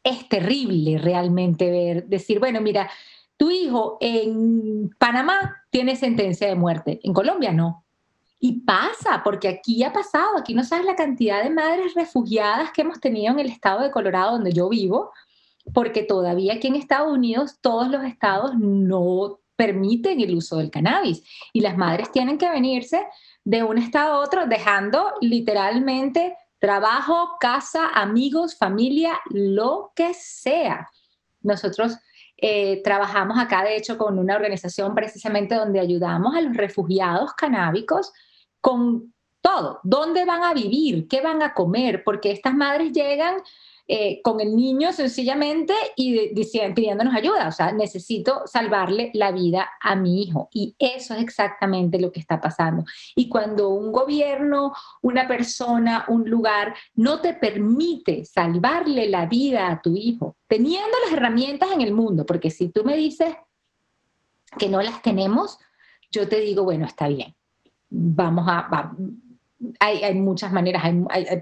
[0.06, 2.90] es terrible realmente ver, decir, bueno, mira,
[3.38, 7.84] tu hijo en Panamá tiene sentencia de muerte, en Colombia no.
[8.40, 12.84] Y pasa, porque aquí ha pasado, aquí no sabes la cantidad de madres refugiadas que
[12.84, 15.12] hemos tenido en el estado de Colorado, donde yo vivo,
[15.74, 21.24] porque todavía aquí en Estados Unidos todos los estados no permiten el uso del cannabis
[21.52, 23.08] y las madres tienen que venirse
[23.44, 30.90] de un estado a otro dejando literalmente trabajo, casa, amigos, familia, lo que sea.
[31.42, 31.98] Nosotros
[32.38, 38.12] eh, trabajamos acá, de hecho, con una organización precisamente donde ayudamos a los refugiados canábicos
[38.62, 43.36] con todo, dónde van a vivir, qué van a comer, porque estas madres llegan
[43.88, 47.48] eh, con el niño sencillamente y diciendo, pidiéndonos ayuda.
[47.48, 50.50] O sea, necesito salvarle la vida a mi hijo.
[50.52, 52.84] Y eso es exactamente lo que está pasando.
[53.16, 59.82] Y cuando un gobierno, una persona, un lugar no te permite salvarle la vida a
[59.82, 63.36] tu hijo, teniendo las herramientas en el mundo, porque si tú me dices
[64.58, 65.60] que no las tenemos,
[66.12, 67.36] yo te digo, bueno, está bien.
[67.90, 68.94] Vamos a,
[69.80, 70.84] hay, muchas maneras,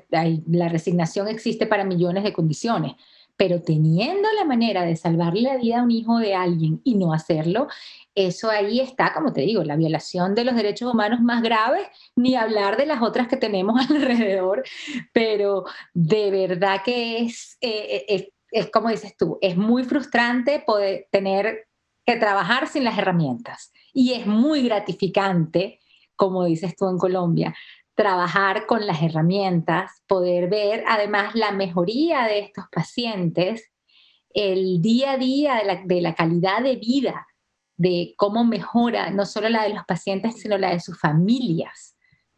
[0.10, 2.94] la resignación existe para millones de condiciones,
[3.36, 7.14] pero teniendo la manera de salvarle la vida a un hijo de alguien y no
[7.14, 7.68] hacerlo,
[8.16, 12.36] eso ahí está, como te digo, la violación de los derechos humanos más graves, ni
[12.36, 14.64] hablar de las otras que tenemos alrededor,
[15.12, 21.08] pero de verdad que es, eh, eh, es, como dices tú, es muy frustrante poder
[21.12, 21.68] tener
[22.06, 23.72] que trabajar sin las herramientas.
[23.94, 25.80] Y es muy gratificante,
[26.16, 27.56] como dices tú en Colombia,
[27.96, 33.72] trabajar con las herramientas, poder ver además la mejoría de estos pacientes,
[34.34, 37.28] el día a día de la, calidad de vida,
[37.78, 41.96] de cómo mejora no solo la de los pacientes, sino la de sus familias.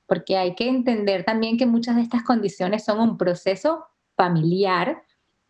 [0.08, 5.04] porque hay que entender también que muchas de estas condiciones son un proceso familiar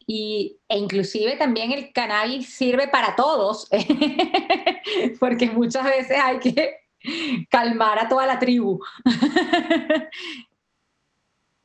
[0.07, 3.67] y, e inclusive también el cannabis sirve para todos,
[5.19, 6.84] porque muchas veces hay que
[7.49, 8.79] calmar a toda la tribu.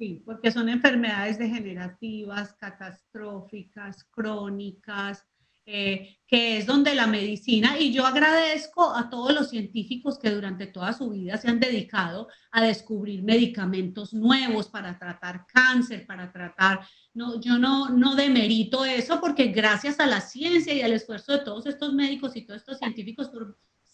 [0.00, 5.26] Sí, porque son enfermedades degenerativas, catastróficas, crónicas,
[5.66, 10.66] eh, que es donde la medicina, y yo agradezco a todos los científicos que durante
[10.66, 16.80] toda su vida se han dedicado a descubrir medicamentos nuevos para tratar cáncer, para tratar,
[17.12, 21.44] no, yo no, no demerito eso porque gracias a la ciencia y al esfuerzo de
[21.44, 23.30] todos estos médicos y todos estos científicos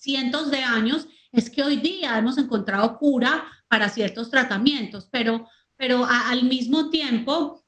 [0.06, 6.06] cientos de años, es que hoy día hemos encontrado cura para ciertos tratamientos, pero, pero
[6.06, 7.64] al mismo tiempo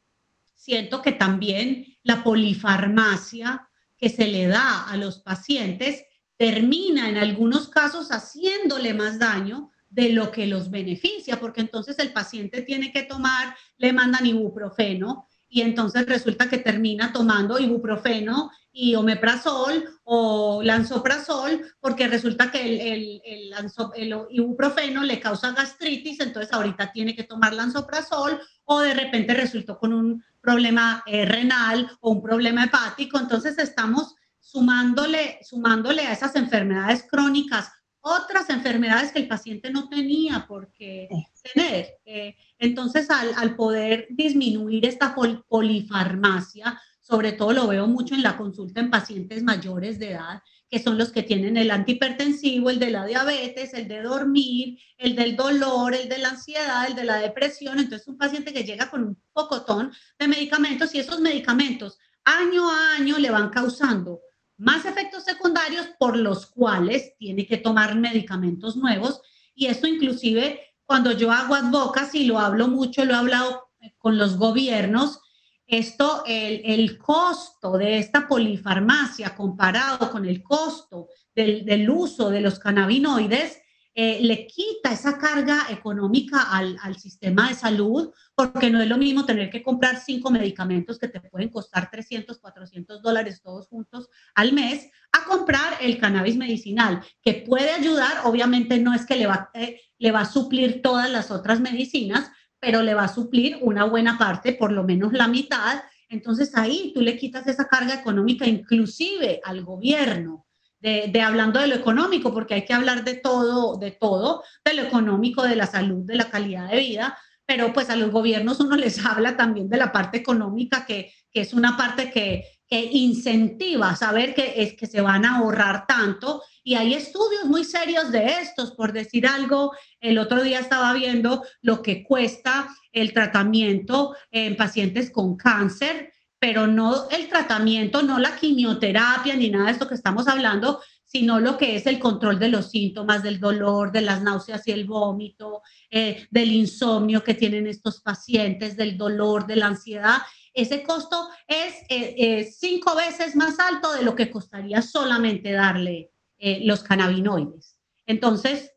[0.54, 6.04] siento que también la polifarmacia que se le da a los pacientes
[6.36, 12.12] termina en algunos casos haciéndole más daño de lo que los beneficia, porque entonces el
[12.12, 18.94] paciente tiene que tomar, le mandan ibuprofeno y entonces resulta que termina tomando ibuprofeno y
[18.94, 23.52] omeprazol o lanzoprazol, porque resulta que el, el,
[23.96, 29.80] el, ibuprofeno le causa gastritis, entonces ahorita tiene que tomar lanzoprazol o de repente resultó
[29.80, 33.18] con un problema eh, renal o un problema hepático.
[33.18, 40.46] Entonces estamos sumándole, sumándole a esas enfermedades crónicas otras enfermedades que el paciente no tenía
[40.46, 41.08] por qué
[41.52, 41.98] tener.
[42.04, 45.16] Eh, entonces, al, al, poder disminuir esta
[45.48, 50.78] polifarmacia, sobre todo lo veo mucho en la consulta en pacientes mayores de edad, que
[50.78, 55.34] son los que tienen el antihipertensivo, el de la diabetes, el de dormir, el del
[55.34, 57.78] dolor, el de la ansiedad, el de la depresión.
[57.78, 62.96] Entonces, un paciente que llega con un pocotón de medicamentos y esos medicamentos año a
[62.96, 64.20] año le van causando
[64.58, 69.22] más efectos secundarios por los cuales tiene que tomar medicamentos nuevos.
[69.54, 74.36] Y esto inclusive cuando yo hago advocacy, lo hablo mucho, lo he hablado con los
[74.36, 75.20] gobiernos,
[75.68, 82.40] esto, el, el, costo de esta polifarmacia comparado con el costo del, del uso de
[82.40, 83.60] los cannabinoides,
[84.00, 88.96] eh, le quita esa carga económica al, al, sistema de salud, porque no es lo
[88.96, 94.08] mismo tener que comprar cinco medicamentos que te pueden costar 300, 400 dólares todos juntos
[94.36, 99.26] al mes, a comprar el cannabis medicinal, que puede ayudar, obviamente no es que le
[99.26, 103.58] va, eh, le va a suplir todas las otras medicinas, pero le va a suplir
[103.60, 105.82] una buena parte, por lo menos la mitad.
[106.08, 110.46] Entonces ahí tú le quitas esa carga económica inclusive al gobierno,
[110.80, 114.74] de, de, hablando de lo económico, porque hay que hablar de todo, de todo, de
[114.74, 118.60] lo económico, de la salud, de la calidad de vida, pero pues a los gobiernos
[118.60, 122.90] uno les habla también de la parte económica, que, que es una parte que, que
[122.92, 126.42] incentiva saber que, es, que se van a ahorrar tanto.
[126.68, 131.42] Y hay estudios muy serios de estos, por decir algo, el otro día estaba viendo
[131.62, 138.36] lo que cuesta el tratamiento en pacientes con cáncer, pero no el tratamiento, no la
[138.36, 142.50] quimioterapia ni nada de esto que estamos hablando, sino lo que es el control de
[142.50, 147.66] los síntomas, del dolor, de las náuseas y el vómito, eh, del insomnio que tienen
[147.66, 150.18] estos pacientes, del dolor, de la ansiedad.
[150.52, 156.10] Ese costo es eh, eh, cinco veces más alto de lo que costaría solamente darle
[156.38, 157.78] eh, los cannabinoides.
[158.06, 158.72] Entonces,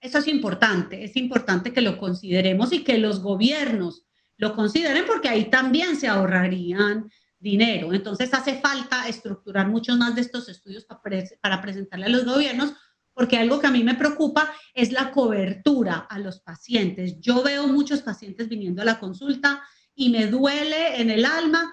[0.00, 4.04] eso es importante, es importante que lo consideremos y que los gobiernos
[4.36, 7.92] lo consideren porque ahí también se ahorrarían dinero.
[7.92, 12.74] Entonces hace falta estructurar muchos más de estos estudios para, para presentarle a los gobiernos
[13.14, 17.20] porque algo que a mí me preocupa es la cobertura a los pacientes.
[17.20, 19.62] Yo veo muchos pacientes viniendo a la consulta
[19.94, 21.72] y me duele en el alma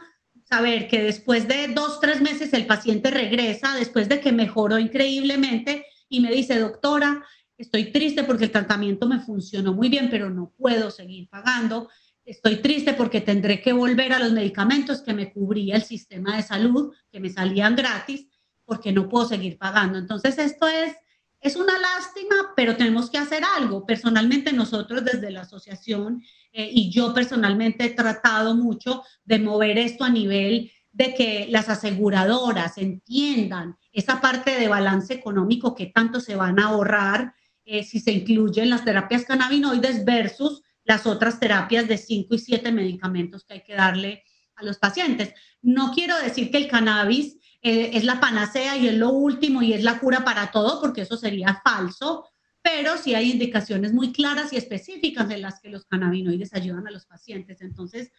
[0.52, 5.86] saber que después de dos, tres meses el paciente regresa, después de que mejoró increíblemente
[6.10, 7.24] y me dice, doctora,
[7.58, 11.90] estoy triste porque el tratamiento me funcionó muy bien, pero no puedo seguir pagando.
[12.26, 16.44] Estoy triste porque tendré que volver a los medicamentos que me cubría el sistema de
[16.44, 18.28] salud, que me salían gratis,
[18.66, 20.00] porque no puedo seguir pagando.
[20.00, 20.94] Entonces, esto es,
[21.40, 23.86] es una lástima, pero tenemos que hacer algo.
[23.86, 26.22] Personalmente, nosotros desde la asociación
[26.52, 31.70] eh, y yo personalmente he tratado mucho de mover esto a nivel de que las
[31.70, 37.34] aseguradoras entiendan esa parte de balance económico que tanto se van a ahorrar
[37.64, 42.72] eh, si se incluyen las terapias cannabinoides versus las otras terapias de 5 y 7
[42.72, 44.24] medicamentos que hay que darle
[44.56, 45.34] a los pacientes.
[45.62, 49.74] No quiero decir que el cannabis eh, es la panacea y es lo último y
[49.74, 52.26] es la cura para todo, porque eso sería falso
[52.62, 56.92] pero sí hay indicaciones muy claras y específicas en las que los cannabinoides ayudan a
[56.92, 57.62] los pacientes.
[57.62, 58.12] Entonces,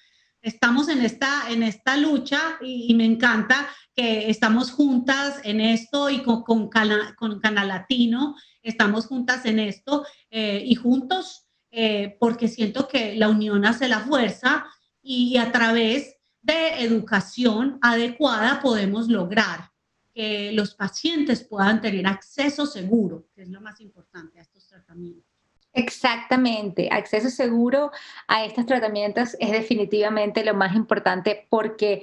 [0.43, 6.23] estamos en esta, en esta lucha y, me encanta que estamos juntas en esto y
[6.23, 13.15] con, con, Canal Latino, estamos juntas en esto eh, y juntos eh, porque siento que
[13.15, 14.67] la unión hace la fuerza
[15.01, 19.72] y a través de educación adecuada podemos lograr
[20.15, 25.33] que los pacientes puedan tener acceso seguro, que es lo más importante a estos tratamientos.
[25.75, 27.91] Exactamente, acceso seguro
[28.29, 32.03] a estos tratamientos es definitivamente lo más importante porque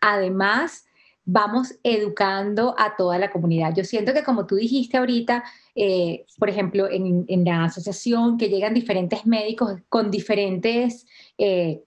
[0.00, 0.86] además
[1.24, 3.74] vamos educando a toda la comunidad.
[3.76, 5.44] Yo siento que como tú dijiste ahorita,
[5.74, 11.06] eh, por ejemplo, en, la asociación que llegan diferentes médicos con diferentes,
[11.36, 11.82] eh,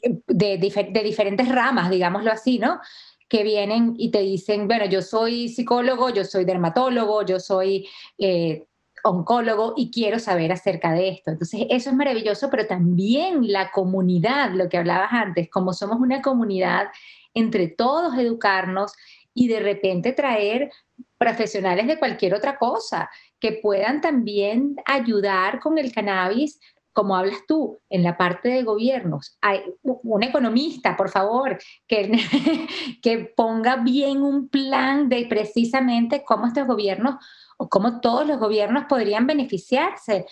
[0.00, 2.80] de, de diferentes ramas, digámoslo así, ¿no?
[3.28, 8.66] Que vienen y te dicen, bueno, yo soy psicólogo, yo soy dermatólogo, yo soy eh,
[9.02, 11.30] oncólogo y quiero saber acerca de esto.
[11.30, 16.22] Entonces, eso es maravilloso, pero también la comunidad, lo que hablabas antes, como somos una
[16.22, 16.88] comunidad,
[17.34, 18.92] entre todos educarnos
[19.34, 20.70] y de repente traer
[21.18, 26.58] profesionales de cualquier otra cosa que puedan también ayudar con el cannabis
[26.96, 32.10] como hablas tú, en la parte de gobiernos, hay un economista, por favor, que,
[33.02, 37.16] que ponga bien un plan de precisamente cómo estos gobiernos
[37.58, 40.24] o cómo todos los gobiernos podrían beneficiarse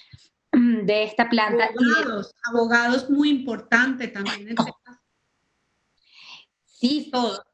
[0.53, 1.67] mm, de esta planta.
[1.67, 4.55] Abogados, abogados muy importante también.
[4.59, 4.65] Oh.
[6.65, 7.45] Sí, todo.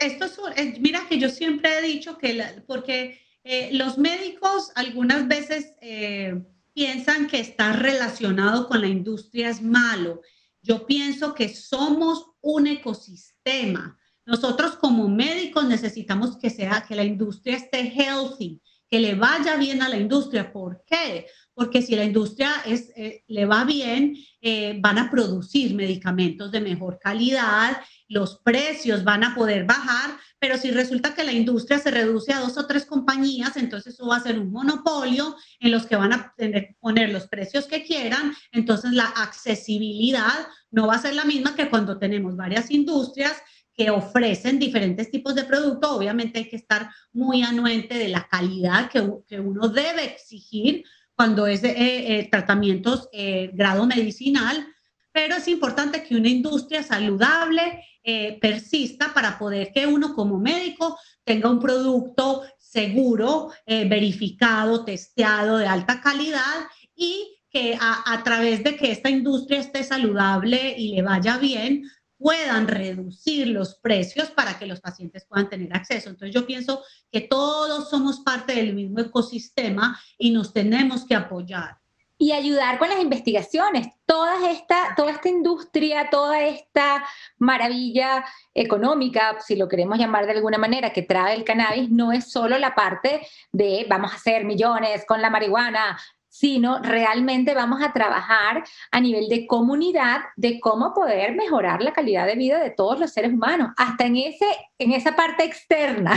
[0.00, 0.24] Esto
[0.56, 5.76] es, mira que yo siempre he dicho que, porque eh, los médicos algunas veces...
[5.80, 6.44] Eh,
[6.76, 10.20] piensan que estar relacionado con la industria es malo.
[10.60, 13.98] Yo pienso que somos un ecosistema.
[14.26, 18.60] Nosotros como médicos necesitamos que sea que la industria esté healthy,
[18.90, 20.52] que le vaya bien a la industria.
[20.52, 21.26] ¿Por qué?
[21.54, 26.60] Porque si la industria es, eh, le va bien, eh, van a producir medicamentos de
[26.60, 31.90] mejor calidad, los precios van a poder bajar, pero si resulta que la industria se
[31.90, 35.86] reduce a dos o tres compañías, entonces eso va a ser un monopolio en los
[35.86, 36.32] que van a
[36.78, 41.68] poner los precios que quieran, entonces la accesibilidad no va a ser la misma que
[41.68, 43.32] cuando tenemos varias industrias
[43.74, 45.90] que ofrecen diferentes tipos de productos.
[45.90, 50.84] Obviamente hay que estar muy anuente de la calidad que, que uno debe exigir
[51.16, 54.64] cuando es eh, eh, tratamientos eh, grado medicinal,
[55.10, 60.96] pero es importante que una industria saludable eh, persista para poder que uno como médico
[61.24, 68.62] tenga un producto seguro, eh, verificado, testeado, de alta calidad y que a, a través
[68.62, 74.56] de que esta industria esté saludable y le vaya bien, puedan reducir los precios para
[74.56, 76.08] que los pacientes puedan tener acceso.
[76.08, 81.78] Entonces yo pienso que todos somos parte del mismo ecosistema y nos tenemos que apoyar
[82.18, 83.88] y ayudar con las investigaciones.
[84.06, 87.04] Toda esta, toda esta industria, toda esta
[87.38, 92.30] maravilla económica, si lo queremos llamar de alguna manera, que trae el cannabis, no es
[92.30, 95.98] solo la parte de vamos a hacer millones con la marihuana,
[96.38, 102.26] sino realmente vamos a trabajar a nivel de comunidad de cómo poder mejorar la calidad
[102.26, 104.44] de vida de todos los seres humanos, hasta en, ese,
[104.78, 106.12] en esa parte externa,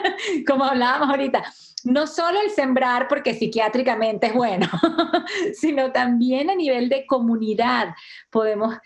[0.46, 1.44] como hablábamos ahorita.
[1.84, 4.66] No solo el sembrar porque psiquiátricamente es bueno,
[5.54, 7.94] sino también a nivel de comunidad
[8.30, 8.76] podemos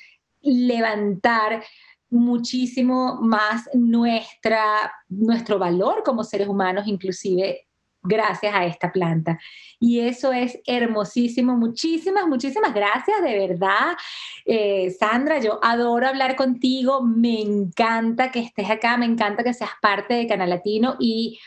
[0.43, 1.65] levantar
[2.11, 7.68] muchísimo más nuestra, nuestro valor como seres humanos, inclusive
[8.03, 9.39] gracias a esta planta.
[9.81, 11.57] Y eso es hermosísimo.
[11.57, 13.97] Muchísimas, muchísimas gracias, de verdad.
[14.45, 17.03] Eh, Sandra, yo adoro hablar contigo.
[17.03, 21.39] Me encanta que estés acá, me encanta que seas parte de Canal Latino y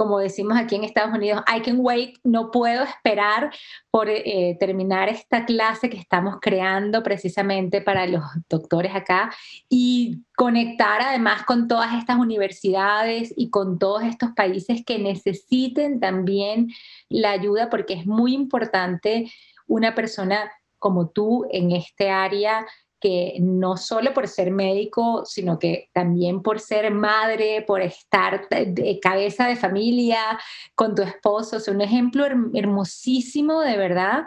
[0.00, 3.52] como decimos aquí en Estados Unidos, I can wait, no puedo esperar
[3.90, 9.30] por eh, terminar esta clase que estamos creando precisamente para los doctores acá
[9.68, 16.68] y conectar además con todas estas universidades y con todos estos países que necesiten también
[17.10, 19.30] la ayuda porque es muy importante
[19.66, 22.66] una persona como tú en este área
[23.00, 29.00] que no solo por ser médico, sino que también por ser madre, por estar de
[29.00, 30.38] cabeza de familia
[30.74, 34.24] con tu esposo, es un ejemplo hermosísimo de verdad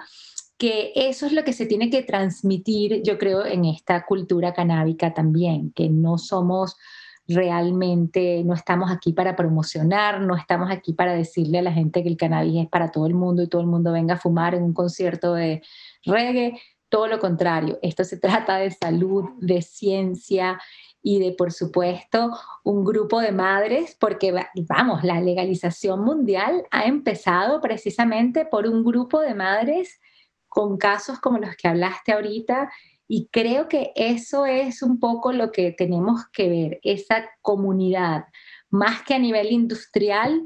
[0.58, 5.14] que eso es lo que se tiene que transmitir, yo creo, en esta cultura canábica
[5.14, 6.78] también, que no somos
[7.28, 12.10] realmente, no estamos aquí para promocionar, no estamos aquí para decirle a la gente que
[12.10, 14.64] el cannabis es para todo el mundo y todo el mundo venga a fumar en
[14.64, 15.62] un concierto de
[16.06, 16.60] reggae,
[16.94, 20.62] todo lo contrario, esto se trata de salud, de ciencia
[21.02, 22.30] y de, por supuesto,
[22.64, 24.32] un grupo de madres, porque
[24.70, 30.00] vamos, la legalización mundial ha empezado precisamente por un grupo de madres
[30.48, 32.72] con casos como los que hablaste ahorita
[33.08, 38.26] y creo que eso es un poco lo que tenemos que ver, esa comunidad,
[38.70, 40.44] más que a nivel industrial,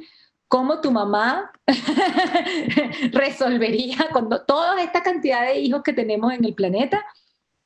[0.47, 1.51] cómo tu mamá
[3.11, 7.05] resolvería con toda esta cantidad de hijos que tenemos en el planeta,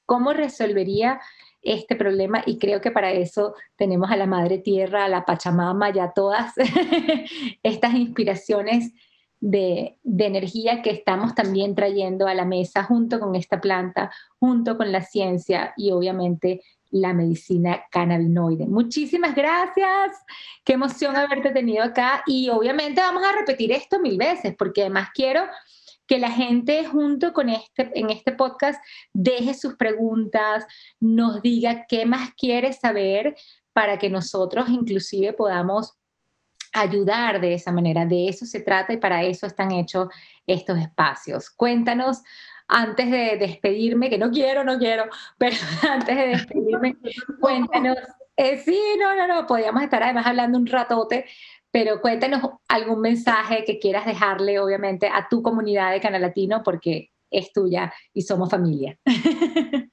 [0.05, 1.21] cómo resolvería
[1.61, 2.41] este problema.
[2.45, 6.53] Y creo que para eso tenemos a la Madre Tierra, a la Pachamama, ya todas
[7.63, 8.91] estas inspiraciones
[9.39, 14.77] de, de, energía que estamos también trayendo a la mesa junto con esta planta, junto
[14.77, 16.61] con la ciencia y obviamente
[16.91, 18.67] la medicina cannabinoide.
[18.67, 20.17] Muchísimas gracias,
[20.63, 25.09] qué emoción haberte tenido acá y obviamente vamos a repetir esto mil veces porque además
[25.13, 25.43] quiero
[26.07, 28.83] que la gente junto con este, en este podcast
[29.13, 30.65] deje sus preguntas,
[30.99, 33.35] nos diga qué más quiere saber
[33.71, 35.93] para que nosotros inclusive podamos
[36.73, 38.05] ayudar de esa manera.
[38.05, 40.09] De eso se trata y para eso están hechos
[40.47, 41.49] estos espacios.
[41.49, 42.21] Cuéntanos
[42.71, 45.05] antes de despedirme, que no quiero, no quiero,
[45.37, 45.55] pero
[45.87, 46.95] antes de despedirme,
[47.39, 47.97] cuéntanos.
[48.37, 51.25] Eh, sí, no, no, no, podríamos estar además hablando un ratote,
[51.69, 57.11] pero cuéntanos algún mensaje que quieras dejarle, obviamente, a tu comunidad de Canal Latino, porque
[57.29, 58.97] es tuya y somos familia.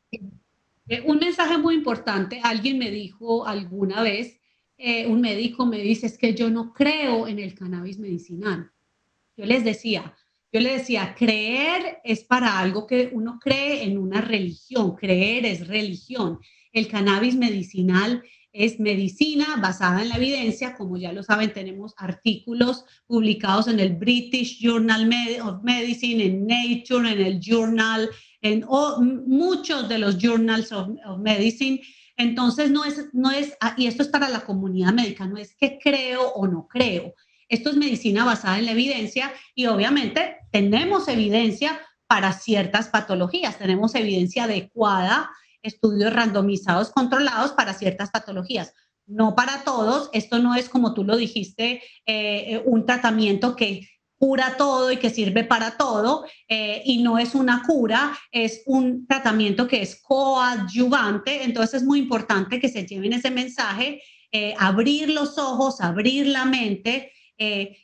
[0.90, 4.40] Eh, un mensaje muy importante, alguien me dijo alguna vez,
[4.78, 8.70] eh, un médico me dice, es que yo no creo en el cannabis medicinal.
[9.36, 10.14] Yo les decía,
[10.52, 15.66] yo le decía, creer es para algo que uno cree en una religión, creer es
[15.66, 16.38] religión.
[16.72, 18.22] El cannabis medicinal
[18.52, 20.74] es medicina basada en la evidencia.
[20.74, 25.10] Como ya lo saben, tenemos artículos publicados en el British Journal
[25.42, 28.08] of Medicine, en Nature, en el Journal,
[28.40, 28.64] en
[29.26, 30.88] muchos de los Journals of,
[31.18, 31.80] Medicine.
[32.16, 35.54] Entonces, no es, no es, ah, y esto es para la comunidad médica, no es
[35.54, 37.14] que creo o no creo.
[37.48, 43.94] Esto es medicina basada en la evidencia y obviamente tenemos evidencia para ciertas patologías, tenemos
[43.94, 45.30] evidencia adecuada
[45.62, 48.72] estudios randomizados controlados para ciertas patologías.
[49.06, 53.88] No para todos, esto no es como tú lo dijiste, eh, un tratamiento que
[54.18, 59.06] cura todo y que sirve para todo, eh, y no es una cura, es un
[59.06, 65.10] tratamiento que es coadyuvante, entonces es muy importante que se lleven ese mensaje, eh, abrir
[65.10, 67.12] los ojos, abrir la mente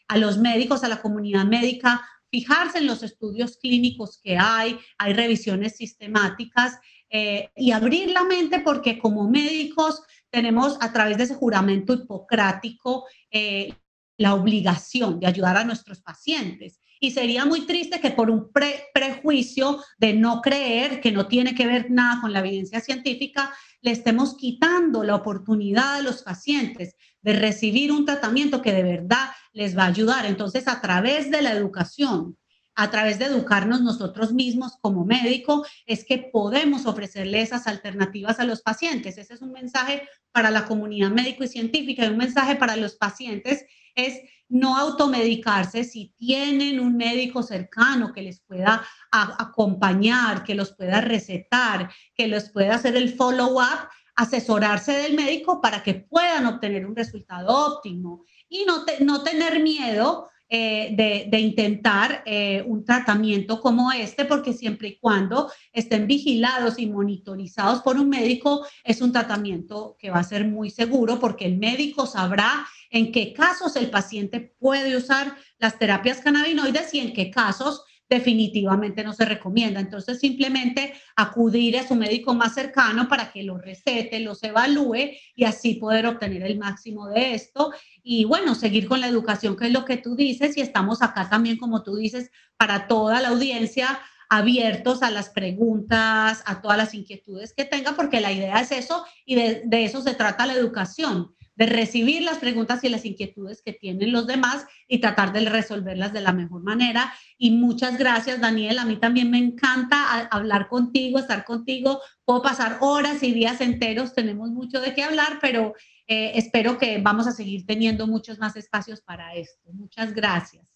[0.09, 2.05] a los médicos, a la comunidad médica,
[2.35, 8.59] fijarse en los estudios clínicos que hay, hay revisiones sistemáticas eh, y abrir la mente
[8.59, 13.73] porque como médicos tenemos a través de ese juramento hipocrático eh,
[14.17, 16.81] la obligación de ayudar a nuestros pacientes.
[17.05, 21.67] Y sería muy triste que por un prejuicio de no creer, que no tiene que
[21.67, 23.53] ver nada con la evidencia científica,
[23.83, 29.29] le estemos quitando la oportunidad a los pacientes de recibir un tratamiento que de verdad
[29.53, 30.25] les va a ayudar.
[30.25, 32.39] Entonces, a través de la educación,
[32.75, 38.47] a través de educarnos nosotros mismos como médico, es que podemos ofrecerle esas alternativas a
[38.47, 39.19] los pacientes.
[39.19, 42.95] Ese es un mensaje para la comunidad médico y científica y un mensaje para los
[42.95, 50.73] pacientes es no automedicarse si tienen un médico cercano que les pueda acompañar, que los
[50.73, 56.87] pueda recetar, que les pueda hacer el follow-up, asesorarse del médico para que puedan obtener
[56.87, 58.25] un resultado óptimo.
[58.49, 64.89] Y no, no tener miedo eh, de, intentar eh, un tratamiento como este, porque siempre
[64.89, 70.23] y cuando estén vigilados y monitorizados por un médico, es un tratamiento que va a
[70.23, 75.81] ser muy seguro porque el médico sabrá en qué casos el paciente puede usar las
[75.81, 79.81] terapias cannabinoides y en qué casos definitivamente no se recomienda.
[79.81, 85.43] Entonces, simplemente acudir a su médico más cercano para que lo recete, los evalúe y
[85.43, 87.73] así poder obtener el máximo de esto.
[88.05, 91.29] Y bueno, seguir con la educación, que es lo que tú dices, y estamos acá
[91.29, 96.95] también, como tú dices, para toda la audiencia abiertos a las preguntas, a todas las
[96.95, 100.55] inquietudes que tenga, porque la idea es eso y de, de eso se trata la
[100.55, 105.49] educación de recibir las preguntas y las inquietudes que tienen los demás y tratar de
[105.49, 107.13] resolverlas de la mejor manera.
[107.39, 108.79] Y muchas gracias, Daniel.
[108.79, 112.01] A mí también me encanta hablar contigo, estar contigo.
[112.25, 115.75] Puedo pasar horas y días enteros, tenemos mucho de qué hablar, pero
[116.07, 119.73] eh, espero que vamos a seguir teniendo muchos más espacios para esto.
[119.73, 120.67] Muchas gracias.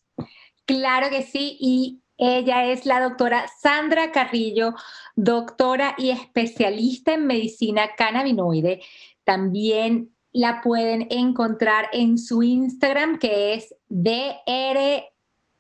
[0.65, 1.57] Claro que sí.
[1.61, 4.75] Y ella es la doctora Sandra Carrillo,
[5.17, 8.83] doctora y especialista en medicina cannabinoide.
[9.25, 15.05] También la pueden encontrar en su Instagram, que es DR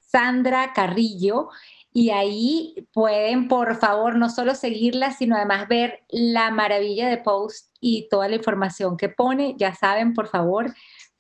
[0.01, 1.49] Sandra Carrillo.
[1.93, 7.75] Y ahí pueden, por favor, no solo seguirla, sino además ver la maravilla de post
[7.81, 9.55] y toda la información que pone.
[9.59, 10.75] Ya saben, por favor,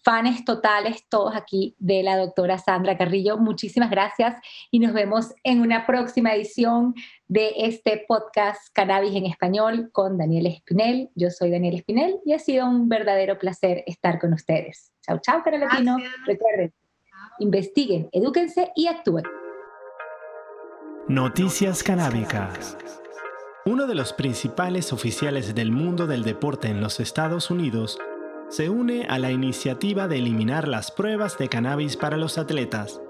[0.08, 3.36] fans totales todos aquí de la doctora Sandra Carrillo.
[3.36, 4.40] Muchísimas gracias
[4.70, 6.94] y nos vemos en una próxima edición
[7.26, 11.10] de este podcast Cannabis en Español con Daniel Espinel.
[11.14, 14.92] Yo soy Daniel Espinel y ha sido un verdadero placer estar con ustedes.
[15.02, 15.98] Chao, chao, Latino.
[16.24, 16.72] Recuerden.
[17.38, 19.24] investiguen, edúquense y actúen.
[21.06, 22.78] Noticias canábicas.
[23.66, 27.98] Uno de los principales oficiales del mundo del deporte en los Estados Unidos
[28.48, 33.00] se une a la iniciativa de eliminar las pruebas de cannabis para los atletas.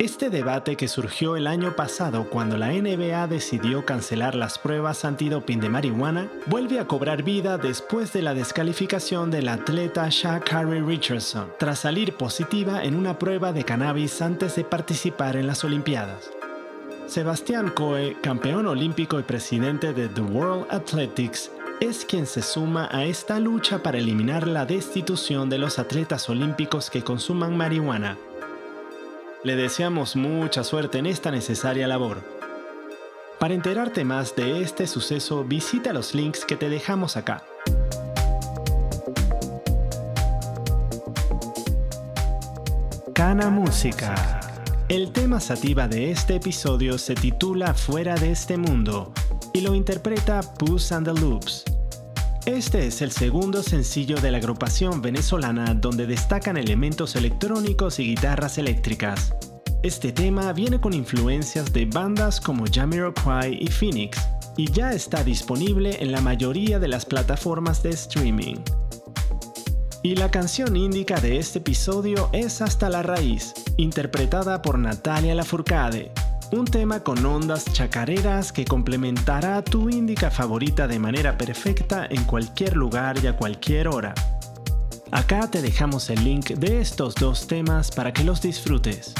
[0.00, 5.60] Este debate que surgió el año pasado cuando la NBA decidió cancelar las pruebas antidoping
[5.60, 11.80] de marihuana vuelve a cobrar vida después de la descalificación del atleta Sha'Carri Richardson tras
[11.80, 16.30] salir positiva en una prueba de cannabis antes de participar en las Olimpiadas.
[17.06, 21.50] Sebastián Coe, campeón olímpico y presidente de The World Athletics,
[21.80, 26.90] es quien se suma a esta lucha para eliminar la destitución de los atletas olímpicos
[26.90, 28.18] que consuman marihuana.
[29.42, 32.22] Le deseamos mucha suerte en esta necesaria labor.
[33.38, 37.42] Para enterarte más de este suceso, visita los links que te dejamos acá.
[43.14, 44.40] Cana Música.
[44.90, 49.14] El tema sativa de este episodio se titula Fuera de este mundo
[49.52, 51.64] y lo interpreta Puss and the Loops.
[52.46, 58.58] Este es el segundo sencillo de la agrupación venezolana donde destacan elementos electrónicos y guitarras
[58.58, 59.34] eléctricas.
[59.82, 64.18] Este tema viene con influencias de bandas como Jamiroquai y Phoenix
[64.56, 68.56] y ya está disponible en la mayoría de las plataformas de streaming.
[70.02, 76.10] Y la canción índica de este episodio es Hasta la Raíz, interpretada por Natalia Lafourcade,
[76.52, 82.76] un tema con ondas chacareras que complementará tu índica favorita de manera perfecta en cualquier
[82.76, 84.14] lugar y a cualquier hora.
[85.12, 89.14] Acá te dejamos el link de estos dos temas para que los disfrutes.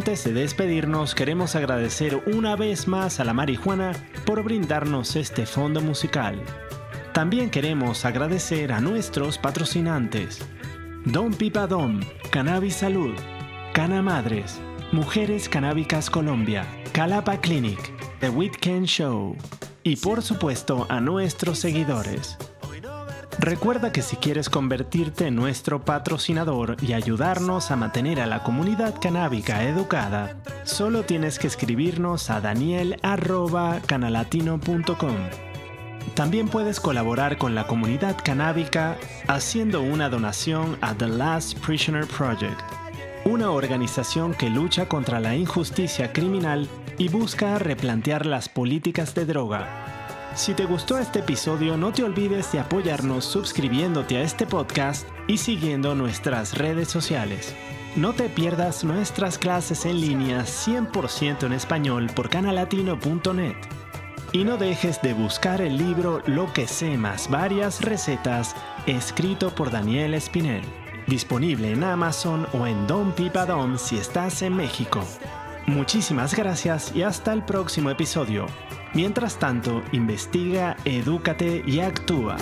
[0.00, 3.92] Antes de despedirnos, queremos agradecer una vez más a la marihuana
[4.24, 6.40] por brindarnos este fondo musical.
[7.12, 10.40] También queremos agradecer a nuestros patrocinantes.
[11.04, 13.14] Don Pipa Dom, Cannabis Salud,
[13.74, 14.58] Cana Madres,
[14.90, 19.36] Mujeres Canábicas Colombia, Calapa Clinic, The Weekend Show
[19.82, 22.38] y por supuesto a nuestros seguidores.
[23.40, 29.00] Recuerda que si quieres convertirte en nuestro patrocinador y ayudarnos a mantener a la comunidad
[29.00, 35.16] canábica educada, solo tienes que escribirnos a daniel.canalatino.com.
[36.14, 42.60] También puedes colaborar con la comunidad canábica haciendo una donación a The Last Prisoner Project,
[43.24, 46.68] una organización que lucha contra la injusticia criminal
[46.98, 49.99] y busca replantear las políticas de droga
[50.34, 55.38] si te gustó este episodio, no te olvides de apoyarnos suscribiéndote a este podcast y
[55.38, 57.54] siguiendo nuestras redes sociales.
[57.96, 63.56] No te pierdas nuestras clases en línea 100% en español por canalatino.net.
[64.32, 68.54] Y no dejes de buscar el libro Lo que sé más varias recetas,
[68.86, 70.62] escrito por Daniel Espinel,
[71.08, 75.04] disponible en Amazon o en Don Pipa Don si estás en México.
[75.66, 78.46] Muchísimas gracias y hasta el próximo episodio.
[78.92, 82.36] Mientras tanto, investiga, edúcate y actúa.